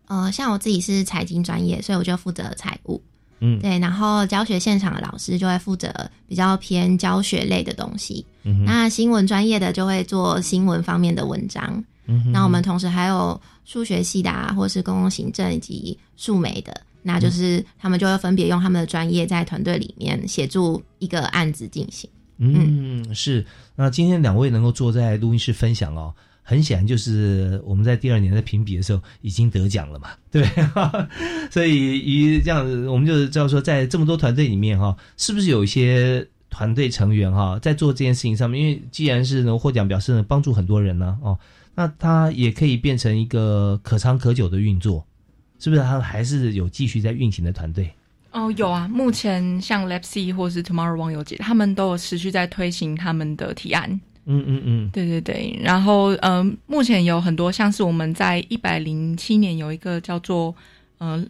[0.09, 3.01] 呃，像我自己是财经专业，所以我就负责财务。
[3.39, 5.93] 嗯，对，然后教学现场的老师就会负责
[6.27, 8.27] 比较偏教学类的东西。
[8.43, 11.85] 嗯那新闻专业的就会做新闻方面的文章。
[12.07, 22.09] 嗯那我们同时还有数学系的啊，或是公共行政以及数媒的，那就是他们就会分别用他们的专业在团队里面协助一个案子进行。
[22.39, 23.45] 嗯，是。
[23.75, 31.07] 那今天两位能够坐在录音室分享哦，很显然就是我们在第二年的评比的时候已经得奖了嘛， 对不对？
[31.51, 41.39] 所以于这样子，我们就知道说，在这么多团队里面哈，是不是有一些团队成员哈，在做这件事情上面，因为既然是能获奖，表示能帮助很多人呢哦，
[41.77, 45.07] 那它也可以变成一个可长可久的运作，
[45.61, 45.83] 是不是？
[45.83, 47.93] 它还是有继续在运行的团队？
[48.33, 53.89] 哦，有啊，目前像 Lepsy 或是 Tomorrow 网友节，他们都有持续在推行他们的提案。
[54.29, 60.53] 嗯嗯嗯，对对对，然后嗯、呃目前有很多像是我们在一百零七年有一个叫做
[60.99, 61.25] 呃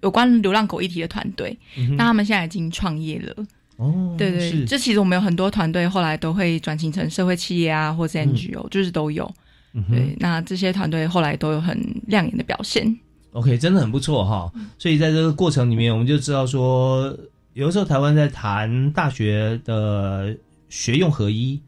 [0.00, 3.46] 有关流浪狗议题的团队，嗯那他们现在已经创业了。
[3.76, 9.30] 哦，对对，是这其实我们有很多团队后来都会转型成社会企业啊，或是 NGO，、就是都有。
[9.72, 12.98] 嗯对，那这些团队后来都有很亮眼的表现。
[13.32, 14.52] OK，真的很不错哈。
[14.78, 17.16] 所以在这个过程里面，我们就知道说，
[17.54, 20.36] 有的时候台湾在谈大学的
[20.68, 21.60] 学用合一、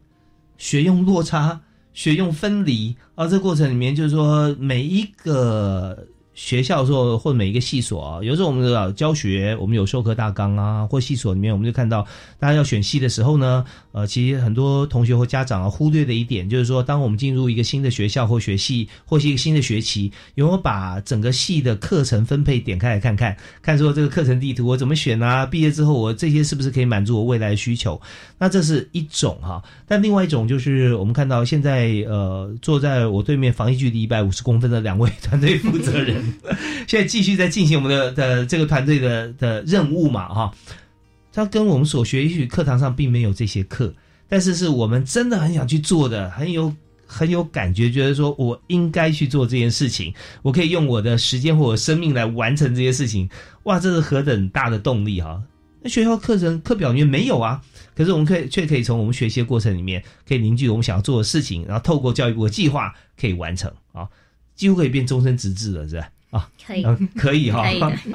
[0.58, 1.60] 学用落差、
[1.92, 6.06] 学用分离啊，这个过程里面就是说每一个。
[6.36, 12.04] 学校说或者每一个系所啊，有时候我们的教学，我们有授课大纲啊，或系所里面，我们就看到
[12.40, 13.64] 大家要选系的时候呢，
[13.94, 25.46] 呃，其实很多同学或家长啊忽略的一点，就是说，当我们进入一个新的学校或学系，或是一个新的学期，有没有把整个系的课程分配点开来看看，看说这个课程地图我怎么选啊？
[25.46, 28.00] 毕业之后我这些是不是可以满足我未来的需求？
[28.36, 36.34] 那这是一种哈，但另外一种就是我们看到现在呃，坐在我对面防疫距离一百五十公分的两位团队负责人。
[36.88, 40.52] 现在继续在进行我们的的这个团队的的任务嘛，哈，
[41.34, 43.92] 它跟我们所学，也许课堂上并没有这些课，
[44.28, 46.72] 但是是我们真的很想去做的，很有
[47.06, 53.28] 很有感觉，觉得说我应该去做这件事情，我可以用我的时间或者生命来完成这些事情，
[53.64, 55.42] 哇，这是何等大的动力哈！
[55.82, 57.60] 那学校课程课表里面没有啊，
[57.96, 64.08] 可是我们可以却可以从我们学习的过程里面，可以凝聚我们想要做的事情，然后透过教育部的计划可以完成啊，
[64.54, 66.08] 几乎可以变终身职志了，是吧？
[66.34, 67.62] 啊，可以呃可以哈、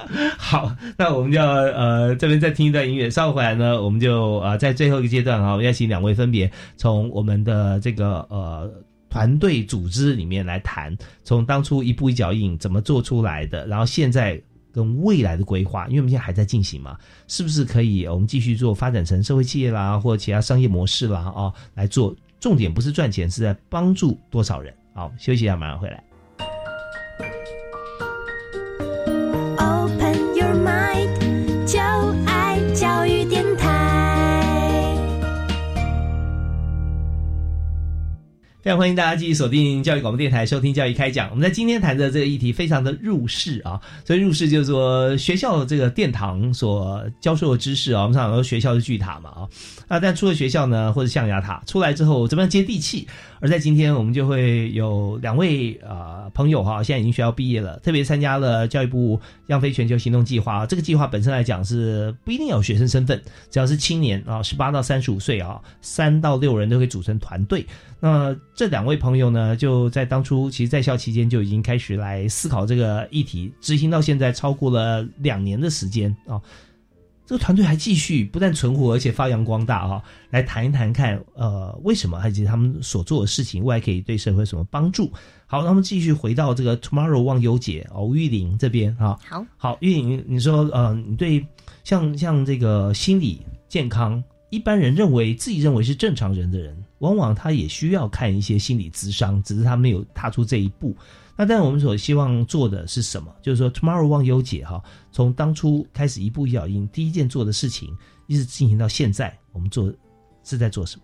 [0.38, 8.70] 好，那我们就要呃这边再听一段音乐，稍后回来呢，我们就呃在最后一个阶段哈、我邀请两位分别从我们的这个呃
[9.10, 10.94] 团队组织里面来谈，
[11.24, 14.38] 从当初一步一脚印怎么做出来的，然后现在
[14.74, 16.98] 跟未来的规划，因为我们现在还在进行嘛，
[17.30, 24.74] 是不是可以我们继续做发展成社会企业啦，或者其他商业模式啦哦来做，重点不是赚钱，是在帮助多少人。
[24.94, 26.04] 好，休息一下，马上回来。
[38.70, 41.28] 非常欢迎大家继续锁定教育广播电台，收听教育开讲。
[41.32, 49.50] 我们在今天谈的这个议题非常的入世啊，所以入世就是说学校这个殿堂所教授的知识啊，我们常常说学校是巨塔嘛啊，
[49.88, 53.08] 啊，但出了学校呢，或者象牙塔出来之后，怎么样接地气？
[53.42, 60.66] 而在今天，我们就会有两位呃朋友哈，现在已经学校毕业了，特别参加了教育部让飞全球行动计划。
[60.68, 67.66] 这个计划本身来讲是不一定有学生身份，只要是青年啊，十八到三十五岁啊，三到六人都可以组成团队。
[68.02, 76.42] 那这两位朋友呢，就在当初其实在校期间就已经开始来思考这个议题，执行到现在超过了两年的时间啊。
[77.26, 85.10] 这个团队还继续不但存活，而且发扬光大哈、来谈一谈看，呃，为什么，以及他们所做的事情未来可以对社会有什么帮助？
[85.48, 91.48] 好，那我们继续回到这个 Tomorrow 忘忧节哦，吴玉玲这边哈、好，好，玉玲，你说呃，你对
[91.86, 100.96] 像像这个心理健康，一般人认为自己认为是正常人的人，往往他也需要看一些心理咨商，只是他没有踏出这一步。
[101.36, 103.34] 那但我们所希望做的是什么？
[103.42, 107.90] 就是说，Tomorrow 忘忧节哈，从当初开始一步一脚印，第一件做的事情，
[108.28, 109.92] 一直进行到现在，我们做
[110.44, 111.04] 是在做什么？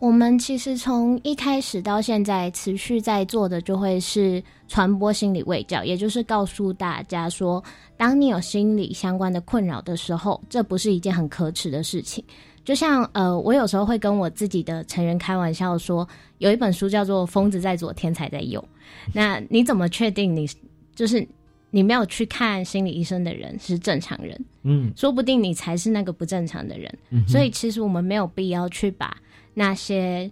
[0.00, 7.62] 我们其实从一开始到现在，持续在做的就会是传播心理卫教，也就是告诉大家说，
[7.96, 12.24] 当你有心理相关的困扰的时候，这不是一件很可耻的事情。
[12.64, 16.08] 就像呃，我有时候会跟我自己的成员开玩笑说，
[16.38, 18.58] 有一本书叫做《疯子在左，天才在右》。
[19.12, 20.48] 那你怎么确定你
[20.94, 21.26] 就是
[21.70, 24.44] 你没有去看心理医生的人是正常人？
[24.62, 26.98] 嗯说不定你才是那个不正常的人。
[27.10, 29.14] 嗯所以其实我们没有必要去把
[29.52, 30.30] 那些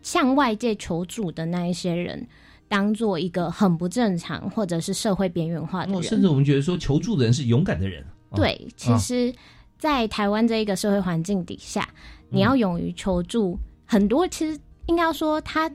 [0.00, 2.26] 向外界求助的那一些人
[2.68, 8.02] 当做一个很不正常或者是社会边缘化的人，甚至我们觉得说求助的人是勇敢的人。
[8.34, 9.34] 对，其实，
[9.82, 11.88] 在台湾这一个社会环境底下，
[12.30, 14.56] 你要勇于求助，很多其实
[14.86, 15.68] 应该说他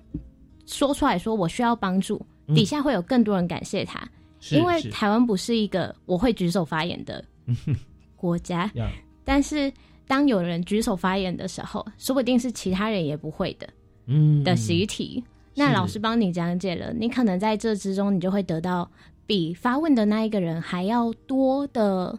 [0.65, 4.01] 说出来说我需要帮助，底下会有更多人感谢他，
[4.51, 7.21] 因为台湾不是一个我会举手发言的
[8.15, 8.71] 国家，
[9.25, 9.69] 但是
[10.07, 13.67] 当有人举手发言的时候，说不定是其他人也不会的，
[14.05, 15.21] 嗯的习题。
[15.53, 18.89] 那老师帮你讲解了，你可能在这之中，你就会得到
[19.25, 22.17] 比发问的那一个人还要多的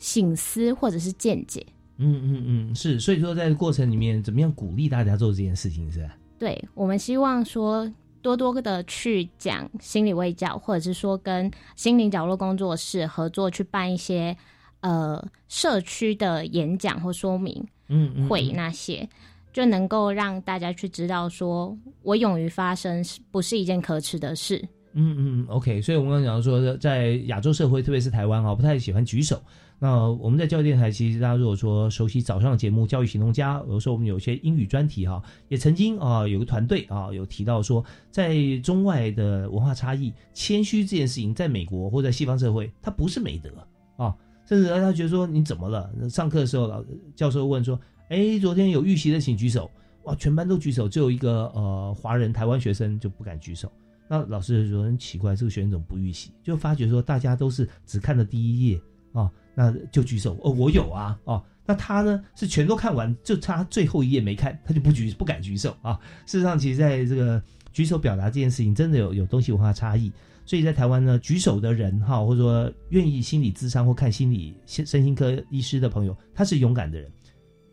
[0.00, 1.64] 醒思或者是见解。
[1.98, 2.98] 嗯嗯嗯，是。
[2.98, 6.16] 所以说，在过程里面，怎么样鼓励大家做这件事情，是吧？
[6.36, 7.88] 对，我们希望说
[8.20, 14.36] 多多的去讲心理卫教，或者是说跟心灵角落工作室合作去办一些
[14.80, 19.08] 呃社区的演讲或说明嗯会那些。
[19.52, 24.64] 就能够让大家去知道，说我勇于发声，是不是一件可耻的事？
[24.92, 25.82] 嗯嗯，OK。
[25.82, 29.42] 所以我们刚刚讲说，在亚洲社会，特别是台湾啊，不太喜欢举手。
[29.82, 43.50] 那我们在教育电台，其实大家如果说熟悉早上的节目《教育行动家》，有时候我们有一些英语专题哈，也曾经啊有个团队啊有提到说，在中外的文化差异，谦虚这件事情，在美国或在西方社会，它不是美德
[43.96, 44.14] 啊，
[44.46, 45.90] 甚至大家觉得说你怎么了？
[46.08, 46.84] 上课的时候，老
[47.16, 47.80] 教授问说。
[48.10, 49.70] 哎，昨天有预习的请举手，
[50.02, 53.70] 哇，全班都举手，只有一个呃华人台湾学生就不敢举手。
[54.08, 56.32] 那老师就说很奇怪，这个学生怎么不预习？
[56.42, 58.80] 就发觉说大家都是只看了第一页
[59.12, 59.30] 啊，
[59.60, 60.38] 那就举手。
[60.42, 65.98] 哦，我有啊，哦，那他呢是全都看完，就差最后一页没看，他就不举不敢举手啊。
[66.24, 67.42] 事实上，其实在这个
[67.72, 70.10] 举手表达这件事情，真的有有东西文化差异。
[70.46, 77.10] 所以在台湾呢，举手的人哈，或者说愿意心理咨商或看心理身身心科医师的朋友，他是勇敢的人。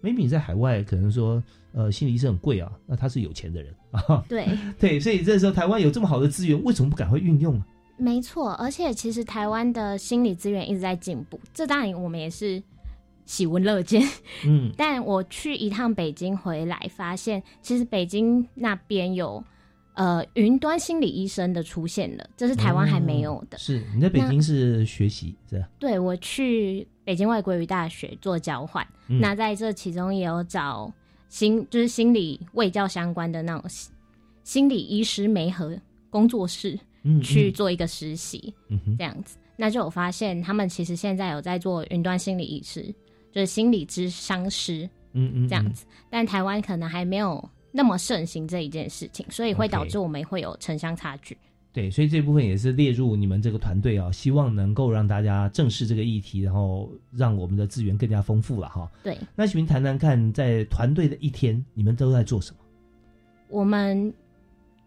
[0.01, 4.23] 美米在海外可能说，呃，心理医生很贵啊，那他是有钱的人啊。
[4.29, 7.65] 对对，所以这时候台湾有这么好的资源，为什么不赶快运用呢？
[7.97, 12.61] 没错，而且其实台湾的心理资源一直在进步，这当然我们也是
[13.25, 14.01] 喜闻乐见。
[14.45, 19.43] 嗯， 但我去一趟北京回来，发现其实北京那边有
[19.95, 23.57] 呃云端心理医生的出现了，这是台湾还没有的。
[23.57, 25.65] 是你在北京是学习是？
[25.79, 26.87] 对，我去。
[27.07, 30.91] 北京外国语大学做交换，那在这其中也有找
[31.29, 33.63] 心就是心理卫教相关的那种
[34.43, 35.79] 心理医师媒合
[36.09, 36.77] 工作室
[37.21, 38.53] 去做一个实习，
[38.97, 42.83] 这样子，那就有发现他们其实现在有在做云端心理医师，
[43.31, 51.37] 就是心理咨商师，嗯嗯，这样子，但台湾可能还没有那么盛行这一件事情，所以会导致我们会有城乡差距。
[51.73, 58.89] 对，所以这部分也是列入你们这个团队啊，希望能够让大家正视这个议题，然后让我们的资源更加丰富了哈。
[59.03, 62.57] 对，那请您谈谈看，在团队的一天，你们都在做什么？
[63.47, 64.11] 我们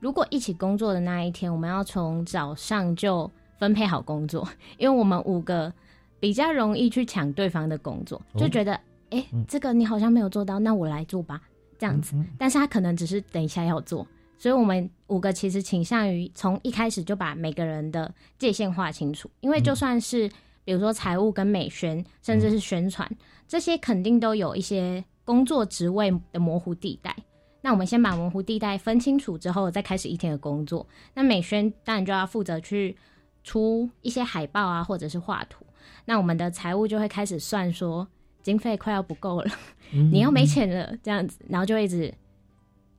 [0.01, 4.49] 如果一起工作的那一天，我们要从早上就分配好工作，
[4.79, 5.73] 因为我们五个
[6.19, 8.81] 比较容易去抢对方的工作，就觉得
[9.11, 11.41] 哎，这个你好像没有做到，那我来做吧，
[11.79, 12.17] 这样子。
[12.39, 14.07] 但是他可能只是等一下要做。
[14.39, 20.27] 所以，我们五个其实倾向于从一开始就把每个人的界限划清楚，因为就算是
[20.65, 23.07] 比如说财务跟美宣，甚至是宣传，
[23.47, 27.15] 这些肯定都有一些工作职位的模糊地带。
[27.63, 30.87] 那我们先把模糊地带分清楚之后，再开始一天的工作。
[31.15, 32.97] 那美宣当然就要负责去
[33.45, 35.65] 出一些海报啊，或者是画图。
[36.07, 38.07] 那我们的财务就会开始算说
[38.43, 39.51] 经费快要不够了，
[39.93, 42.13] 你要没钱了这样子，然后就一直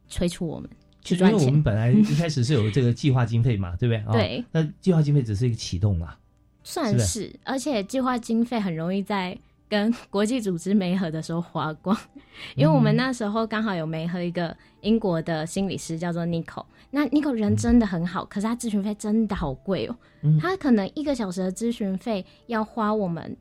[0.07, 0.69] 催促我们。
[1.03, 4.13] 其实，因为我们本来 一开始是有这个计划经费嘛，对不对？
[4.13, 4.45] 对。
[4.51, 6.19] 那计划经费只是一个启动啦，
[6.63, 7.33] 算是。
[7.43, 9.35] 而且计划经费很容易在
[9.71, 11.97] 跟国际组织媒合的时候花光，
[12.57, 19.95] 因为我们那时候刚好有媒合一个英国的心理师叫做 Nico，那 Nico 人真的很好，可是他咨询费真的好贵哦。
[20.41, 23.37] 他可能一个小时的咨询费要花我们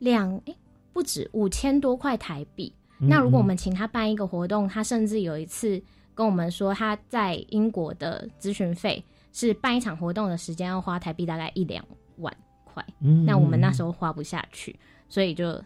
[0.00, 0.54] 两哎
[0.92, 2.74] 不止五千多块台币。
[2.98, 5.82] 那如果我们请他办一个活动，他甚至有一次。
[6.16, 9.02] 跟我们说他在英国的咨询费
[9.32, 11.84] 是办一场活动的时间要花台币大概一两
[12.18, 12.86] 万块，
[13.26, 14.78] 那我们那时候花不下去，
[15.14, 15.62] 所以就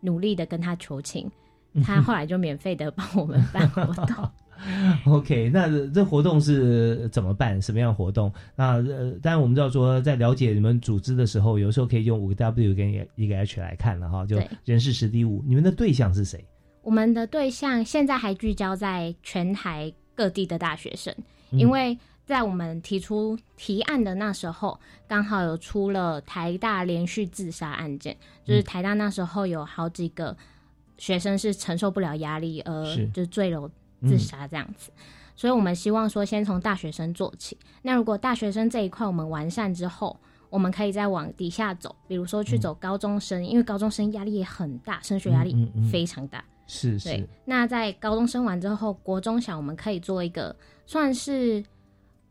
[0.00, 1.28] 努力的跟他求情，
[1.82, 4.30] 他后来就免费的帮我们办活动。
[5.12, 7.60] OK，那这活动是怎么办？
[7.60, 8.32] 什么样活动？
[8.54, 16.44] 那呃，当然我们知道说，在了解你们组织的时候，有时候可以用五个 W 跟一个 H 来看了哈，就人事实地物，你们的对象是谁？
[16.82, 21.12] 我们的对象现在还聚焦在全台各地的大学生，
[21.50, 21.98] 因为
[22.28, 28.14] 在我们提出提案的那时候，刚好有出了台大连续自杀案件，
[28.44, 30.36] 就是台大那时候有好几个
[30.98, 33.70] 学生是承受不了压力而就坠楼
[34.02, 34.90] 自杀这样子，
[35.34, 37.56] 所以我们希望说先从大学生做起。
[37.80, 40.14] 那如果大学生这一块我们完善之后，
[40.50, 46.44] 我们可以再往底下走，比如说去走高中生，因为高中生压力也很大，升学压力非常大。
[46.66, 50.54] 是对是，，那在高中生完之后，国中小我们可以做一个
[50.84, 51.64] 算是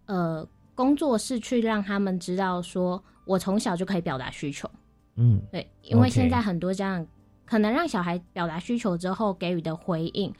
[0.08, 4.70] 呃工作室，去让他们知道说，我从小就可以表达需求。
[5.16, 7.08] 嗯，对，因为现在很多家长
[7.46, 10.32] 可能让小孩表达需求之后给予的回应，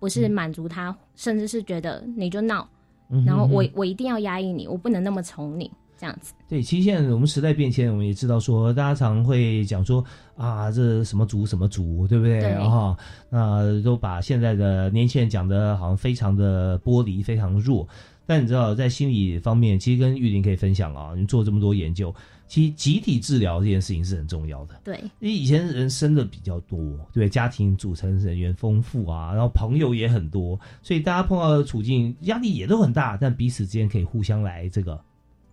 [0.00, 2.68] 不是满足他，甚至是觉得你就闹，
[3.10, 6.34] 嗯然后我我一定要压抑你，我不能那么宠你，这样子。
[6.48, 10.04] 对，其实现在我们时代变迁，我们也知道说，大家常会讲说
[10.36, 12.40] 啊，这什么族什么族，对不对？
[12.40, 12.96] 对啊，
[13.30, 17.86] 那都把现在的年轻人讲的好像非常的剥离，非常弱。
[18.26, 22.14] 但你知道，在心理方面，其实跟玉林可以分享啊，你做这么多研究，
[22.46, 24.80] 其实集体治疗这件事情是很重要的。
[24.84, 26.78] 对，因为以前人生的比较多，
[27.12, 34.98] 对，家庭组成人员丰富啊，然后朋友也很多，所以大家碰到的处境压力也都很大，但彼此之间可以互相来这个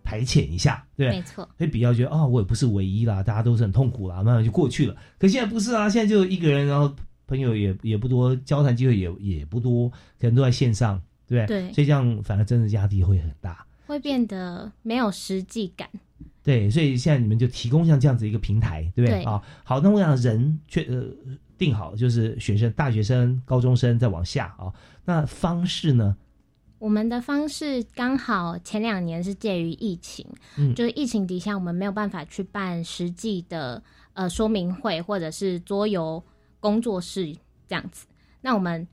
[0.02, 1.48] 排遣一下，对，没错。
[1.56, 4.96] 所以比较觉得啊、我也不是唯一啦，大家都是很痛苦啦，慢慢就过去了。
[5.18, 6.94] 可现在不是啊，现在就一个人，然后
[7.26, 11.00] 朋友也也不多，交谈机会也也不多，可能都在线上，
[11.32, 11.62] 对不对？
[11.62, 13.66] 对所以这样反而真的压力会很大。
[13.86, 15.88] 会变得没有实际感。
[16.42, 19.22] 对，所以现在你们就提供像这样子一个平台，对不对？
[19.22, 21.04] 对啊，好，那我想人确呃
[21.56, 24.72] 定好，就是学生、大学生、高中生再往下啊。
[25.04, 26.16] 那方式呢？
[26.78, 30.26] 我们的方式刚好前两年是介于疫情，
[30.56, 33.80] 嗯就是疫情底下我们没有办法去办实际的
[34.14, 36.20] 呃说明会或者是桌游
[36.58, 37.32] 工作室
[37.68, 38.06] 这样子。
[38.40, 38.84] 那我们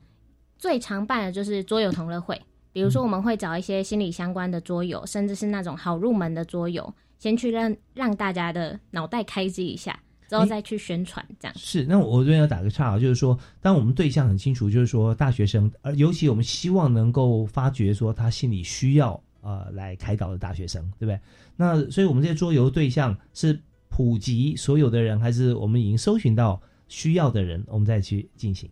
[0.60, 2.38] 最常办的就是桌游同乐会，
[2.70, 9.98] 比如说我们会找一些心理相关的桌游，甚至是那种好入门的桌游，先去让让大家的脑袋开机一下，
[10.28, 11.54] 之后再去宣传这样。
[11.56, 21.18] 是，那我这边要打个岔啊，就是说，当我们对象很清楚，就是说大学生，而尤其我们希望能够发掘说他心里需要呃来开导的大学生，对不对？
[21.56, 23.58] 那所以我们这些桌游对象是
[23.88, 28.68] 普及所有的人，还是我们已经搜寻到需要的人，我们再去进行？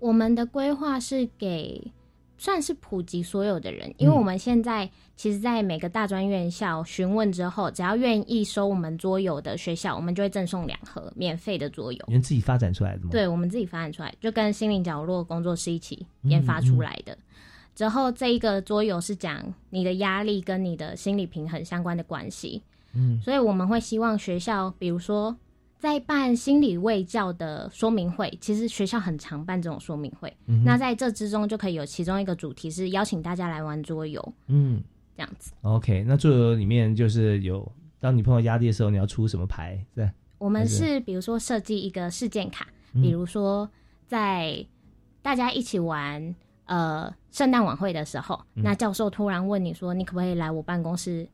[0.00, 1.92] 我们的规划是给
[2.38, 12.02] 算是普及所有的人，因为嗯我们现在其实，在每个大专院校询问之后，只要愿意收我们桌游的学校，我们就会赠送两盒免费的桌游。
[12.08, 13.08] 你们自己发展出来的吗？
[13.10, 17.16] 对，我们自己发展出来，就跟心灵角落工作室一起研发出来的。
[17.74, 22.62] 之后这一个桌游是讲你的压力跟你的心理平衡相关的关系，
[22.94, 25.36] 嗯，所以我们会希望学校，比如说
[25.80, 30.30] 在办心理卫教的说明会，其实学校很常办这种说明会。
[30.46, 34.82] 嗯那在这之中就可以有其中一个主题是邀请大家来玩桌游，嗯
[35.16, 35.52] 这样子。
[35.62, 37.66] ，OK，那桌游里面就是有，
[37.98, 39.82] 当你碰到压力的时候，你要出什么牌？
[39.94, 43.66] 对，我们是是比如说设计一个事件卡，嗯比如说
[44.06, 44.62] 在
[45.22, 46.34] 大家一起玩
[46.66, 51.26] 呃圣诞晚会的时候，嗯那教授突然问你说，你可不可以来我办公室，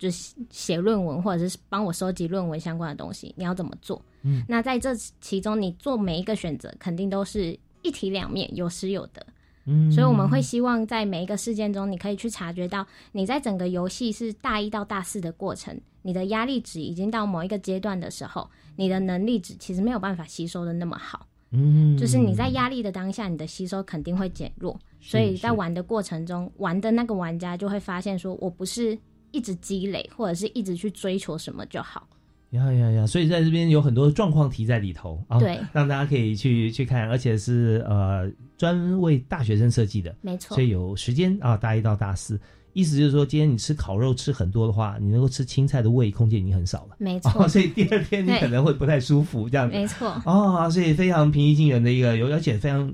[0.00, 4.00] 就是写论文或者是帮我收集论文相关的东西，你要怎么做？
[4.22, 9.24] 嗯那在这其中，你做每一个选择，肯定都是一体两面，有失有得。
[9.66, 21.26] 嗯所以我们会希望在每一个事件中，你可以去察觉到，你在整个游戏是大一到大四的过程，你的压力值已经到某一个阶段的时候，你的能力值其实没有办法吸收的那么好。
[21.52, 28.96] 嗯，就是你在压力的当下，你的吸收肯定会减弱，所以在玩的过程中，玩的那个玩家就会发现，说我不是
[29.32, 32.06] 一直积累，或者是一直去追求什么就好。
[32.50, 33.06] 呀呀呀！
[33.06, 35.56] 所以在这边有很多状况题在里头啊，对。
[35.72, 38.28] 让大家可以去去看，而且是呃
[38.58, 40.56] 专为大学生设计的，没错。
[40.56, 42.40] 所以有时间啊，大一到大四，
[42.72, 47.30] 意思就是说，今天你吃烤肉吃很多的话，你能够吃青菜的胃空间已经很少了，没错。
[47.40, 50.20] 哦所以第二天你可能会不太舒服，这样子，没错。
[50.26, 52.88] 哦，所以非常平易近人的一个游，而且非常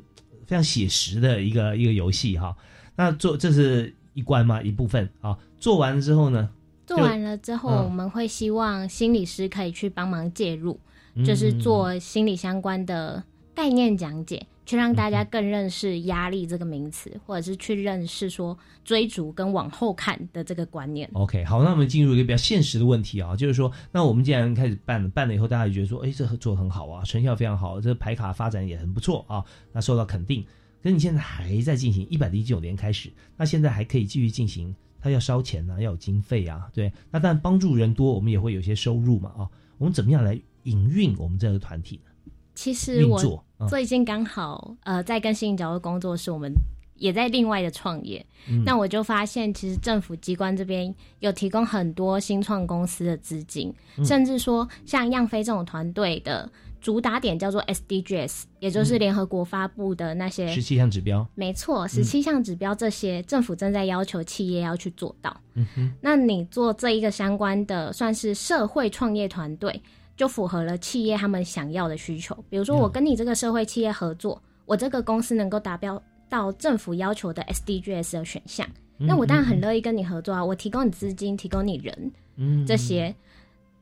[0.44, 2.54] 非常写实的一个一个游戏哈。
[2.94, 6.48] 那做这是一关嘛一部分啊，做完之后呢，
[6.86, 10.78] 做完了之后，嗯我们会希望心理师可以去帮忙介入，
[11.16, 13.20] 嗯就是做心理相关的
[13.52, 21.10] 概念讲解，去让大家嗯更认识压力这个名词，或者是去认识说追逐跟往后看的这个观念。
[21.14, 30.44] OK，好，那我们进入一个比较现实的问题啊，就是说，那我们既然开始办了，办了以后，大家也觉得说，哎，这做的很好啊，成效非常好，这牌卡发展也很不错啊，那受到肯定。
[30.80, 34.72] 可是你现在还在进行，一百零九年开始，那现在还可以继续进行，
[35.06, 36.92] 它要烧钱啊，要有经费啊，对。
[37.12, 39.48] 那但帮助人多，我们也会有些收入嘛啊，
[39.78, 42.32] 我们怎么样来营运我们这个团体呢？
[42.56, 46.52] 其实我最近刚好、呃在跟新角落工作室，我们
[46.96, 48.26] 也在另外的创业。
[48.48, 56.50] 嗯那我就发现，其实政府机关这边有提供很多新创公司的资金，嗯甚至说像样飞这种团队的
[56.80, 61.26] 主打点叫做 SDGs，也就是联合国发布的那些十七项指标。
[61.34, 65.34] 没错，十七项指标这些政府正在要求企业要去做到。
[65.54, 69.82] 嗯哼，那你做这一个相关的，算是社会创业团队，
[70.16, 72.36] 就符合了企业他们想要的需求。
[72.48, 78.66] 比如说，我跟你这个社会企业合作，我这个公司能够达标到政府要求的 SDGs 的选项，
[78.98, 80.44] 那我当然很乐意跟你合作啊。
[80.44, 83.14] 我提供你资金，提供你人，嗯，这些。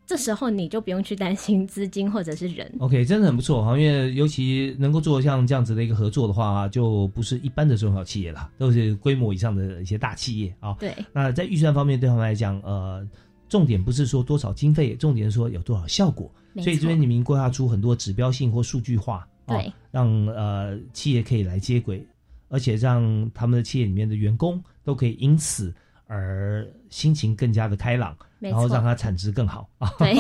[0.07, 2.71] 这时候你就不用去担心资金或者是人。
[2.79, 10.77] OK，真的很不错哈，因为尤其能够做像这样子的一个合作的话，就不是一般的中小企业了，都是规模以上的一些大企业啊。
[10.79, 10.95] 对。
[11.13, 13.07] 那在预算方面，对他们来讲，呃，
[13.49, 16.31] 重点不是说多少经费，重点是说有多少效果。
[16.63, 22.07] 所以这边你们规划出很多指标性或数据化，对，让呃企业可以来接轨，
[22.49, 25.75] 而且让他们的企业里面的员工都可以因此
[26.07, 28.17] 而心情更加的开朗。
[28.51, 29.91] 然后让它产值更好啊！
[29.99, 30.15] 对，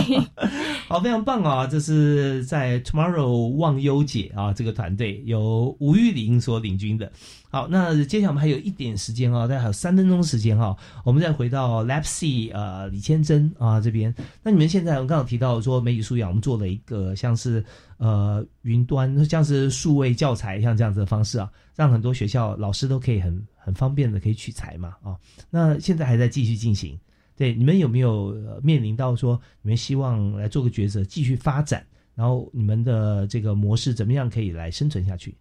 [0.88, 1.66] 好，非常棒啊！
[1.66, 7.10] 这是在 Tomorrow 忘忧姐啊，这个团队由吴玉玲所领军的。
[7.50, 14.12] 好，那接下来我们还有一点时间啊，大概还有三分钟时间哈，我们再回到 Lab C 呃李千珍啊这边。
[14.42, 17.64] 那你们现在我刚刚提到说媒体素养，我们做了一个像是
[17.98, 25.14] 呃云端，像是数位教材，像这样子的方式啊，让很多学校老师都可以很很方便的可以取材嘛啊。
[25.48, 26.98] 那现在还在继续进行。
[27.36, 28.32] 对，你们有没有
[28.62, 35.36] 面临到说，你们希望来做个抉择，继续发展，然后你们的这个模式怎么样可以来生存下去？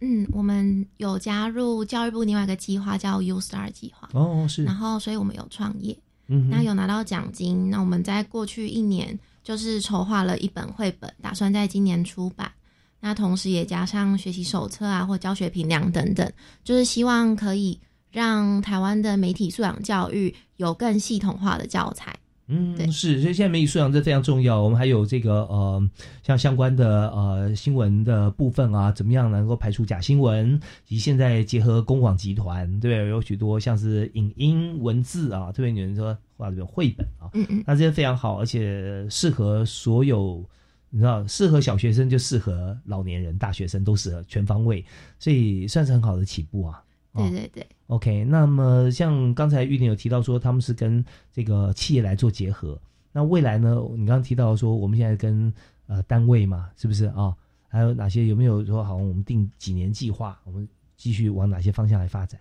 [0.00, 5.96] 嗯，我们有加入教育部另外一个计划叫 U Star 计划哦，是，然后所以我们有创业，
[6.26, 12.52] 嗯，那有拿到奖金，那我们在过去一年就是筹划了一本绘本，打算在今年出版，
[13.00, 16.30] 那同时也加上学习手册啊或教学评量等等，
[16.62, 17.80] 就是希望可以。
[18.14, 22.16] 让台湾的媒体素养教育有更系统化的教材。
[22.46, 24.62] 嗯，是，所以现在媒体素养这非常重要。
[24.62, 25.90] 我们还有这个呃，
[26.22, 30.60] 像相关的呃新闻的部分啊，怎么样能够排除假新闻？
[30.86, 33.08] 以及现在结合公广集团，对不对？
[33.08, 40.44] 有许多像是影音文字啊，特别有人说画这种绘本啊，嗯嗯，那这些非常好，而且适合所有，
[40.90, 44.84] 你知道，适合小学生就适合老年人，大学生都适合，全方位，
[45.18, 46.83] 所以算是很好的起步啊。
[47.16, 48.24] 对对对，OK。
[48.24, 52.78] 那么像刚才玉玲有提到说，他们是跟这个企业来做结合。
[53.12, 53.80] 那未来呢？
[53.92, 55.52] 你刚刚提到说，我们现在跟
[55.86, 57.32] 呃单位嘛，是不是啊？
[57.68, 58.26] 还有哪些？
[58.26, 58.96] 有没有说好？
[58.96, 60.36] 我们定几年计划？
[60.44, 62.40] 我们继续往哪些方向来发展？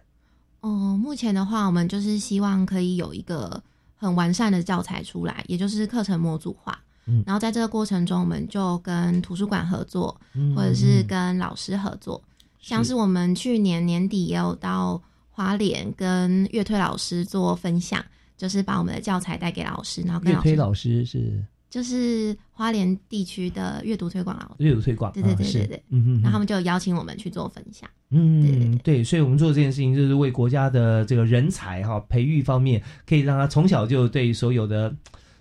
[0.61, 3.61] 哦，目前的话，我们就是希望可以有一个
[3.95, 6.79] 很完善的教材出来，也就是课程模组化。
[7.05, 10.19] 嗯，然后在这个过程中，我们就跟图书馆合作，
[10.55, 12.19] 或者是跟老师合作。
[12.63, 12.95] 像是。
[12.95, 14.99] 我们去年年底也有到
[15.29, 18.03] 花莲跟乐推老师做分享，
[18.37, 21.45] 就是把我们的教材带给老师，然后跟乐推老师是？
[21.69, 34.95] 就是花莲地区的阅读推广老师，阅读推广，对对对对对，嗯嗯，然后他们就邀请我们去做分享，嗯对对对，所以我们做这件事情就是为国家的这个人才哈培育方面，可以让他从小就对所有的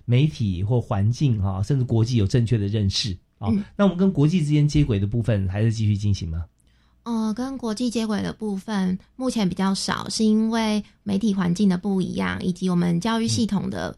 [0.06, 3.52] 媒体或环境哈，甚至国际有正确的认识啊。
[3.76, 6.46] 那我们跟国际之间接轨的部分还是继续进行吗？
[7.04, 13.96] 呃，跟国际接轨的部分目前比较少，是因为媒体环境的不一样，以及我们教育系统的，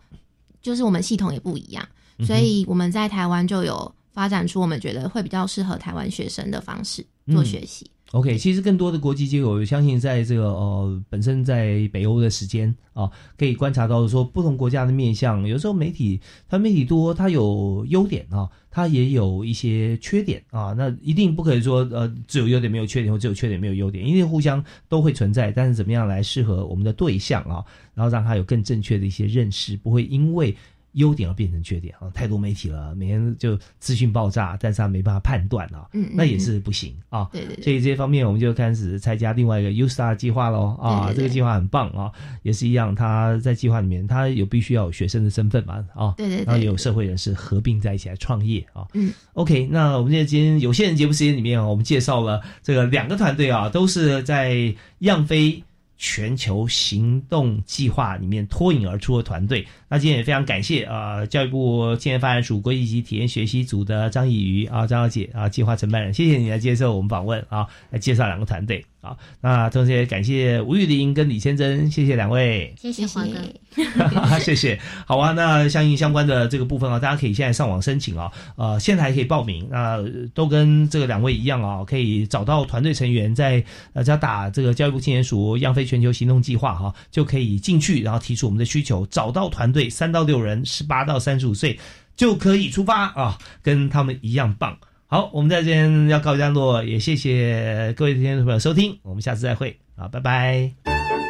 [0.63, 1.87] 就是我们系统也不一样，
[2.27, 7.91] 所以我们在台湾就有发展出我们觉得会比较适合台湾学生的方式做学习。
[8.15, 20.73] OK，其实更多的国际接轨，我相信在这个呃本身在北欧的时间啊，可以观察到说不同国家的面相，有时候媒体它媒体多，它有优点啊，它也有一些缺点啊。
[20.79, 25.51] 那一定不可以说呃只有优点没有缺点，或只有缺点没有优点，因为互相都会存在。
[25.51, 30.57] 但是怎么样来适合我们的对象啊，然后让他有更正确的一些认识，不会因为。
[30.95, 32.11] 优点而变成缺点啊！
[32.13, 37.29] 太多媒体了，每天就资讯爆炸，但是他没办法判断啊，嗯，那也是不行啊。
[37.33, 37.63] 对对。
[37.63, 41.13] 所以这些方面，我们就开始参加另外一个 U Star 计划喽啊！
[41.15, 42.11] 这个计划很棒啊，
[42.43, 46.45] 也是一样，他在计划里面，他有必须要有学生的身份嘛啊，对对。
[46.45, 48.87] 然后也有社会人士合并在一起来创业啊。
[48.95, 49.13] 嗯。
[49.35, 55.63] OK，那我们现在今天有限的节目时间里面啊，我们介绍了这个两个团队啊，都是在样飞。
[55.97, 68.85] 全球行动计划里面脱颖而出的团队，那今天也非常感谢啊，教育部青年发展署国际级体验学习组的张以瑜啊，张小姐啊，计划承办人，谢谢你来接受我们访问啊，来介绍两个团队。
[69.05, 74.81] 好，那同时也感谢吴玉玲跟李先珍，谢谢两位，谢谢华哥， 谢谢。
[75.05, 80.03] 好啊，那相应相关的这个部分啊，大家可以现在上网申请啊，呃，现在还可以报名，那
[80.33, 91.79] 都跟这个两位一样啊，可以找到团队成员，在呃只要打这个教育部青年署样飞全球行动计划哈，就可以进去，然后提出我们的需求，找到团队三到六人，十八到三十五岁
[92.17, 94.79] 就可以出发啊，跟他们一样棒。
[95.07, 101.24] 好，我们在这边要告一段落，也谢谢各位听众朋友收听，我们下次再会，好，拜拜。